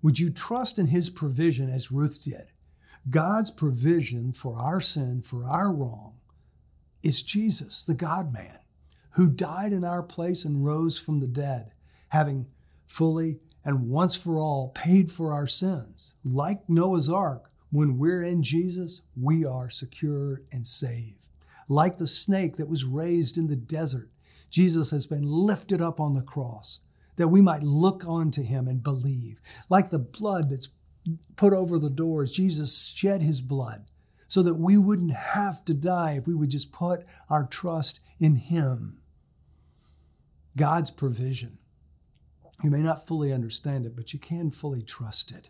Would 0.02 0.18
you 0.18 0.30
trust 0.30 0.80
in 0.80 0.88
his 0.88 1.10
provision 1.10 1.70
as 1.70 1.92
Ruth 1.92 2.24
did? 2.24 2.54
God's 3.10 3.52
provision 3.52 4.32
for 4.32 4.56
our 4.58 4.80
sin, 4.80 5.22
for 5.22 5.46
our 5.46 5.74
wrong, 5.74 6.14
is 7.04 7.22
Jesus, 7.22 7.84
the 7.84 7.96
God 7.96 8.32
man, 8.32 8.60
who 9.16 9.30
died 9.30 9.74
in 9.74 9.84
our 9.84 10.04
place 10.04 10.46
and 10.46 10.66
rose 10.66 11.00
from 11.00 11.20
the 11.20 11.28
dead, 11.28 11.72
having 12.10 12.48
fully 12.86 13.40
and 13.64 13.90
once 13.90 14.16
for 14.18 14.38
all 14.38 14.70
paid 14.70 15.12
for 15.12 15.34
our 15.34 15.48
sins. 15.48 16.16
Like 16.24 16.68
Noah's 16.68 17.10
ark, 17.10 17.50
when 17.72 17.98
we're 17.98 18.24
in 18.24 18.44
Jesus, 18.44 19.04
we 19.16 19.46
are 19.46 19.70
secure 19.70 20.42
and 20.52 20.66
saved. 20.66 21.30
Like 21.68 21.98
the 21.98 22.08
snake 22.08 22.58
that 22.58 22.70
was 22.70 22.84
raised 22.84 23.38
in 23.38 23.48
the 23.48 23.56
desert, 23.56 24.10
Jesus 24.50 24.92
has 24.92 25.06
been 25.06 25.24
lifted 25.24 25.82
up 25.82 26.00
on 26.00 26.14
the 26.14 26.22
cross 26.22 26.82
that 27.16 27.30
we 27.30 27.42
might 27.42 27.64
look 27.64 28.06
onto 28.08 28.44
him 28.44 28.68
and 28.68 28.84
believe. 28.84 29.40
Like 29.70 29.90
the 29.90 30.00
blood 30.00 30.50
that's 30.50 30.70
put 31.36 31.54
over 31.54 31.80
the 31.80 31.90
doors. 31.90 32.32
Jesus 32.32 32.88
shed 32.88 33.22
his 33.22 33.42
blood 33.42 33.86
so 34.28 34.42
that 34.44 34.60
we 34.60 34.78
wouldn't 34.78 35.14
have 35.14 35.66
to 35.66 35.74
die 35.74 36.14
if 36.14 36.28
we 36.28 36.34
would 36.34 36.50
just 36.50 36.72
put 36.72 37.06
our 37.30 37.46
trust 37.46 38.02
in 38.20 38.36
him. 38.36 39.01
God's 40.58 40.92
provision. 40.92 41.58
You 42.64 42.70
may 42.70 42.82
not 42.82 43.08
fully 43.08 43.34
understand 43.34 43.86
it, 43.86 43.96
but 43.96 44.14
you 44.14 44.20
can 44.20 44.52
fully 44.52 44.84
trust 44.84 45.32
it. 45.32 45.50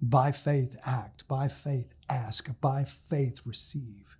By 0.00 0.32
faith, 0.32 0.76
act. 0.86 1.26
By 1.28 1.48
faith, 1.48 1.94
ask. 2.08 2.60
By 2.60 2.84
faith, 2.84 3.42
receive. 3.46 4.16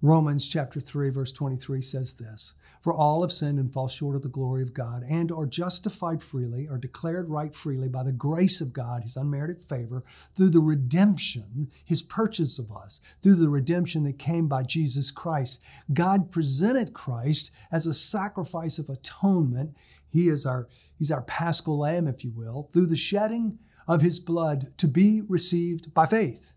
Romans 0.00 0.48
chapter 0.48 0.80
3 0.80 1.10
verse 1.10 1.32
23 1.32 1.80
says 1.80 2.14
this, 2.14 2.54
for 2.82 2.92
all 2.92 3.22
have 3.22 3.32
sinned 3.32 3.60
and 3.60 3.72
fall 3.72 3.86
short 3.86 4.16
of 4.16 4.22
the 4.22 4.28
glory 4.28 4.60
of 4.60 4.74
God 4.74 5.04
and 5.08 5.30
are 5.30 5.46
justified 5.46 6.22
freely, 6.22 6.66
are 6.68 6.78
declared 6.78 7.30
right 7.30 7.54
freely 7.54 7.88
by 7.88 8.02
the 8.02 8.12
grace 8.12 8.60
of 8.60 8.72
God, 8.72 9.04
his 9.04 9.16
unmerited 9.16 9.62
favor, 9.62 10.02
through 10.36 10.50
the 10.50 10.60
redemption, 10.60 11.70
his 11.84 12.02
purchase 12.02 12.58
of 12.58 12.72
us, 12.72 13.00
through 13.22 13.36
the 13.36 13.48
redemption 13.48 14.02
that 14.02 14.18
came 14.18 14.48
by 14.48 14.64
Jesus 14.64 15.12
Christ. 15.12 15.64
God 15.94 16.32
presented 16.32 16.92
Christ 16.92 17.54
as 17.70 17.86
a 17.86 17.94
sacrifice 17.94 18.78
of 18.78 18.88
atonement. 18.88 19.76
He 20.10 20.28
is 20.28 20.44
our, 20.44 20.68
he's 20.98 21.12
our 21.12 21.22
paschal 21.22 21.78
lamb, 21.78 22.08
if 22.08 22.24
you 22.24 22.32
will, 22.34 22.68
through 22.72 22.86
the 22.86 22.96
shedding 22.96 23.60
of 23.86 24.00
his 24.02 24.18
blood 24.18 24.76
to 24.78 24.88
be 24.88 25.22
received 25.28 25.94
by 25.94 26.06
faith. 26.06 26.52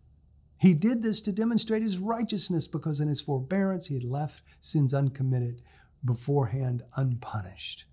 He 0.58 0.74
did 0.74 1.04
this 1.04 1.22
to 1.22 1.32
demonstrate 1.32 1.84
his 1.84 2.00
righteousness 2.00 2.68
because 2.68 3.00
in 3.00 3.08
his 3.08 3.22
forbearance 3.22 3.88
he 3.88 3.96
had 3.96 4.04
left 4.04 4.42
sins 4.60 4.94
uncommitted, 4.94 5.62
beforehand 6.06 6.84
unpunished. 6.96 7.86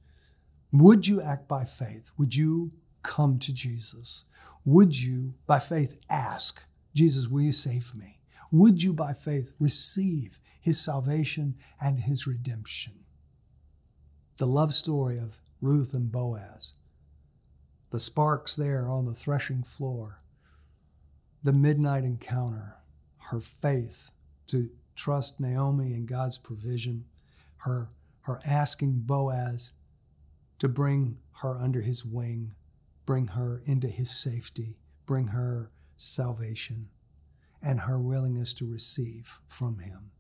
Would 0.71 1.09
you 1.09 1.21
act 1.21 1.49
by 1.49 1.65
faith? 1.65 2.13
Would 2.17 2.37
you 2.37 2.73
come 3.03 3.39
to 3.41 3.53
Jesus? 3.53 4.25
Would 4.65 5.01
you, 5.01 5.35
by 5.47 5.59
faith, 5.59 5.99
ask, 6.09 6.67
Jesus, 6.95 7.29
will 7.29 7.43
you 7.43 7.53
save 7.53 7.95
me? 7.97 8.19
Would 8.51 8.83
you, 8.83 8.93
by 8.93 9.13
faith, 9.13 9.53
receive 9.59 10.39
his 10.61 10.81
salvation 10.81 11.57
and 11.81 12.01
his 12.01 12.27
redemption? 12.27 13.05
The 14.37 14.47
love 14.47 14.75
story 14.75 15.19
of 15.19 15.39
Ruth 15.61 15.95
and 15.95 16.11
Boaz, 16.11 16.75
the 17.91 18.01
sparks 18.01 18.57
there 18.57 18.89
on 18.89 19.07
the 19.07 19.15
threshing 19.15 19.63
floor, 19.63 20.19
the 21.43 21.53
midnight 21.53 22.05
encounter, 22.05 22.77
her 23.31 23.41
faith 23.41 24.11
to 24.49 24.71
trust 24.95 25.41
Naomi 25.41 25.95
and 25.95 26.07
God's 26.07 26.39
provision, 26.39 27.05
her, 27.59 27.89
her 28.23 28.41
asking 28.47 29.03
Boaz 29.05 29.73
to 30.59 30.69
bring 30.69 31.19
her 31.41 31.57
under 31.57 31.81
his 31.81 32.05
wing, 32.05 32.55
bring 33.05 33.29
her 33.29 33.63
into 33.65 33.89
his 33.89 34.11
safety, 34.11 34.77
bring 35.07 35.29
her 35.29 35.71
salvation, 35.97 36.89
and 37.63 37.81
her 37.81 37.99
willingness 37.99 38.55
to 38.55 38.71
receive 38.71 39.41
from 39.47 39.79
him. 39.79 40.11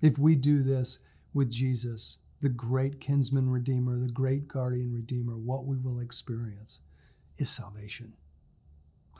If 0.00 0.18
we 0.18 0.36
do 0.36 0.62
this 0.62 1.00
with 1.32 1.50
Jesus, 1.50 2.18
the 2.40 2.48
great 2.48 3.00
kinsman 3.00 3.50
redeemer, 3.50 3.98
the 3.98 4.08
great 4.08 4.46
guardian 4.46 4.92
redeemer, 4.92 5.36
what 5.36 5.66
we 5.66 5.78
will 5.78 6.00
experience 6.00 6.80
is 7.38 7.48
salvation. 7.48 8.14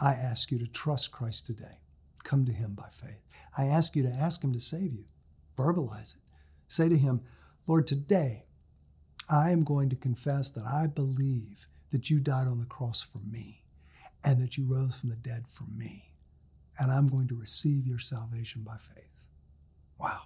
I 0.01 0.13
ask 0.13 0.51
you 0.51 0.59
to 0.59 0.67
trust 0.67 1.11
Christ 1.11 1.47
today. 1.47 1.81
Come 2.25 2.45
to 2.45 2.53
Him 2.53 2.75
by 2.75 2.89
faith. 2.91 3.23
I 3.57 3.67
ask 3.67 3.97
you 3.97 4.03
to 4.03 4.11
ask 4.11 4.45
Him 4.45 4.53
to 4.53 4.61
save 4.61 4.93
you. 4.93 5.05
Verbalize 5.57 6.17
it. 6.17 6.23
Say 6.69 6.89
to 6.89 6.97
Him, 6.97 7.23
Lord, 7.67 7.87
today 7.87 8.45
I 9.29 9.51
am 9.51 9.64
going 9.64 9.91
to 9.91 9.97
confess 9.97 10.51
that 10.51 10.64
I 10.64 10.87
believe 10.87 11.67
that 11.91 12.11
you 12.11 12.21
died 12.21 12.47
on 12.47 12.61
the 12.61 12.67
cross 12.67 13.03
for 13.03 13.19
me 13.19 13.64
and 14.23 14.41
that 14.41 14.57
you 14.57 14.64
rose 14.73 15.01
from 15.01 15.11
the 15.11 15.17
dead 15.17 15.49
for 15.49 15.64
me. 15.64 16.12
And 16.79 16.93
I'm 16.93 17.09
going 17.09 17.27
to 17.29 17.39
receive 17.39 17.87
your 17.87 17.99
salvation 17.99 18.62
by 18.62 18.77
faith. 18.77 19.25
Wow. 19.99 20.23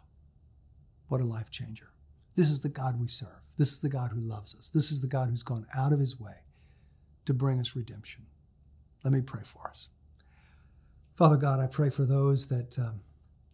What 1.09 1.21
a 1.21 1.25
life 1.25 1.51
changer. 1.51 1.89
This 2.35 2.51
is 2.51 2.61
the 2.61 2.69
God 2.69 3.01
we 3.01 3.09
serve. 3.09 3.41
This 3.57 3.73
is 3.73 3.81
the 3.81 3.89
God 3.89 4.11
who 4.13 4.21
loves 4.21 4.55
us. 4.57 4.69
This 4.69 4.93
is 4.93 5.01
the 5.01 5.09
God 5.09 5.29
who's 5.29 5.43
gone 5.43 5.67
out 5.77 5.93
of 5.93 6.01
his 6.01 6.21
way 6.21 6.45
to 7.25 7.35
bring 7.35 7.61
us 7.61 7.77
redemption. 7.77 8.27
Let 9.05 9.13
me 9.13 9.21
pray 9.21 9.43
for 9.45 9.67
us. 9.69 9.89
Father 11.17 11.37
God, 11.37 11.61
I 11.61 11.67
pray 11.67 11.91
for 11.91 12.05
those 12.05 12.49
that, 12.49 12.79
um, 12.79 13.01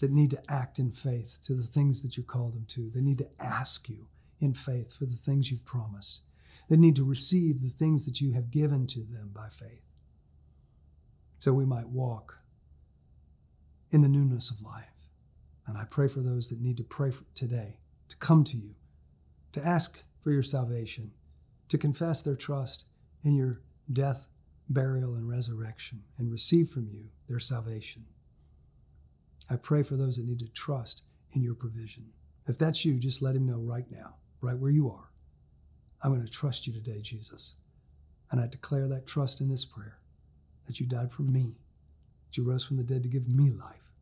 that 0.00 0.10
need 0.10 0.30
to 0.30 0.42
act 0.48 0.78
in 0.78 0.92
faith 0.92 1.38
to 1.42 1.54
the 1.54 1.62
things 1.62 2.02
that 2.02 2.16
you 2.16 2.22
called 2.22 2.54
them 2.54 2.66
to. 2.68 2.90
They 2.90 3.00
need 3.00 3.18
to 3.18 3.30
ask 3.40 3.88
you 3.88 4.08
in 4.40 4.54
faith 4.54 4.96
for 4.96 5.06
the 5.06 5.16
things 5.16 5.50
you've 5.50 5.64
promised. 5.64 6.22
They 6.68 6.76
need 6.76 6.96
to 6.96 7.04
receive 7.04 7.62
the 7.62 7.68
things 7.68 8.04
that 8.04 8.20
you 8.20 8.32
have 8.32 8.50
given 8.50 8.86
to 8.88 9.00
them 9.00 9.30
by 9.34 9.48
faith 9.48 9.82
so 11.38 11.52
we 11.52 11.64
might 11.64 11.88
walk 11.88 12.42
in 13.90 14.00
the 14.00 14.08
newness 14.08 14.50
of 14.50 14.62
life. 14.62 14.84
And 15.66 15.76
I 15.76 15.84
pray 15.84 16.08
for 16.08 16.20
those 16.20 16.48
that 16.48 16.60
need 16.60 16.76
to 16.78 16.84
pray 16.84 17.12
today, 17.34 17.78
to 18.08 18.16
come 18.16 18.44
to 18.44 18.56
you, 18.56 18.74
to 19.52 19.64
ask 19.64 20.02
for 20.22 20.30
your 20.30 20.42
salvation, 20.42 21.12
to 21.68 21.78
confess 21.78 22.22
their 22.22 22.36
trust 22.36 22.86
in 23.22 23.34
your 23.34 23.60
death 23.92 24.28
burial, 24.68 25.14
and 25.14 25.28
resurrection, 25.28 26.02
and 26.18 26.30
receive 26.30 26.68
from 26.68 26.88
you 26.88 27.08
their 27.28 27.38
salvation. 27.38 28.04
I 29.48 29.56
pray 29.56 29.82
for 29.82 29.96
those 29.96 30.16
that 30.16 30.26
need 30.26 30.40
to 30.40 30.48
trust 30.48 31.02
in 31.32 31.42
your 31.42 31.54
provision. 31.54 32.12
If 32.46 32.58
that's 32.58 32.84
you, 32.84 32.98
just 32.98 33.22
let 33.22 33.36
him 33.36 33.46
know 33.46 33.60
right 33.60 33.90
now, 33.90 34.16
right 34.40 34.58
where 34.58 34.70
you 34.70 34.90
are. 34.90 35.10
I'm 36.02 36.12
going 36.12 36.24
to 36.24 36.30
trust 36.30 36.66
you 36.66 36.72
today, 36.72 37.00
Jesus. 37.00 37.54
And 38.30 38.40
I 38.40 38.46
declare 38.46 38.88
that 38.88 39.06
trust 39.06 39.40
in 39.40 39.48
this 39.48 39.64
prayer 39.64 39.98
that 40.66 40.80
you 40.80 40.86
died 40.86 41.12
for 41.12 41.22
me, 41.22 41.58
that 42.26 42.36
you 42.36 42.44
rose 42.48 42.66
from 42.66 42.76
the 42.76 42.84
dead 42.84 43.02
to 43.04 43.08
give 43.08 43.28
me 43.28 43.50
life. 43.50 43.92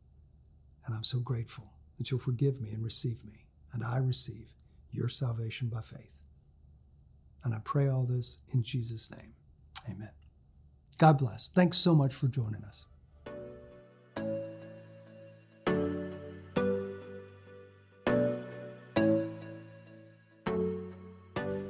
And 0.85 0.95
I'm 0.95 1.03
so 1.03 1.19
grateful 1.19 1.73
that 1.97 2.11
you'll 2.11 2.19
forgive 2.19 2.61
me 2.61 2.71
and 2.71 2.83
receive 2.83 3.23
me. 3.25 3.45
And 3.71 3.83
I 3.83 3.97
receive 3.97 4.53
your 4.91 5.09
salvation 5.09 5.69
by 5.69 5.81
faith. 5.81 6.21
And 7.43 7.53
I 7.53 7.59
pray 7.63 7.87
all 7.87 8.05
this 8.05 8.39
in 8.51 8.63
Jesus' 8.63 9.11
name. 9.11 9.33
Amen. 9.89 10.11
God 10.97 11.17
bless. 11.17 11.49
Thanks 11.49 11.77
so 11.77 11.93
much 11.93 12.13
for 12.13 12.27
joining 12.27 12.63
us. 12.63 12.87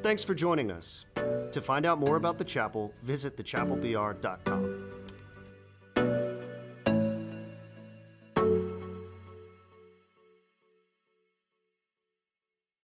Thanks 0.06 0.24
for 0.24 0.36
joining 0.36 0.70
us. 0.70 1.04
To 1.52 1.60
find 1.60 1.84
out 1.84 1.98
more 1.98 2.16
about 2.16 2.38
the 2.38 2.44
chapel, 2.44 2.94
visit 3.02 3.36
thechapelbr.com. 3.38 5.05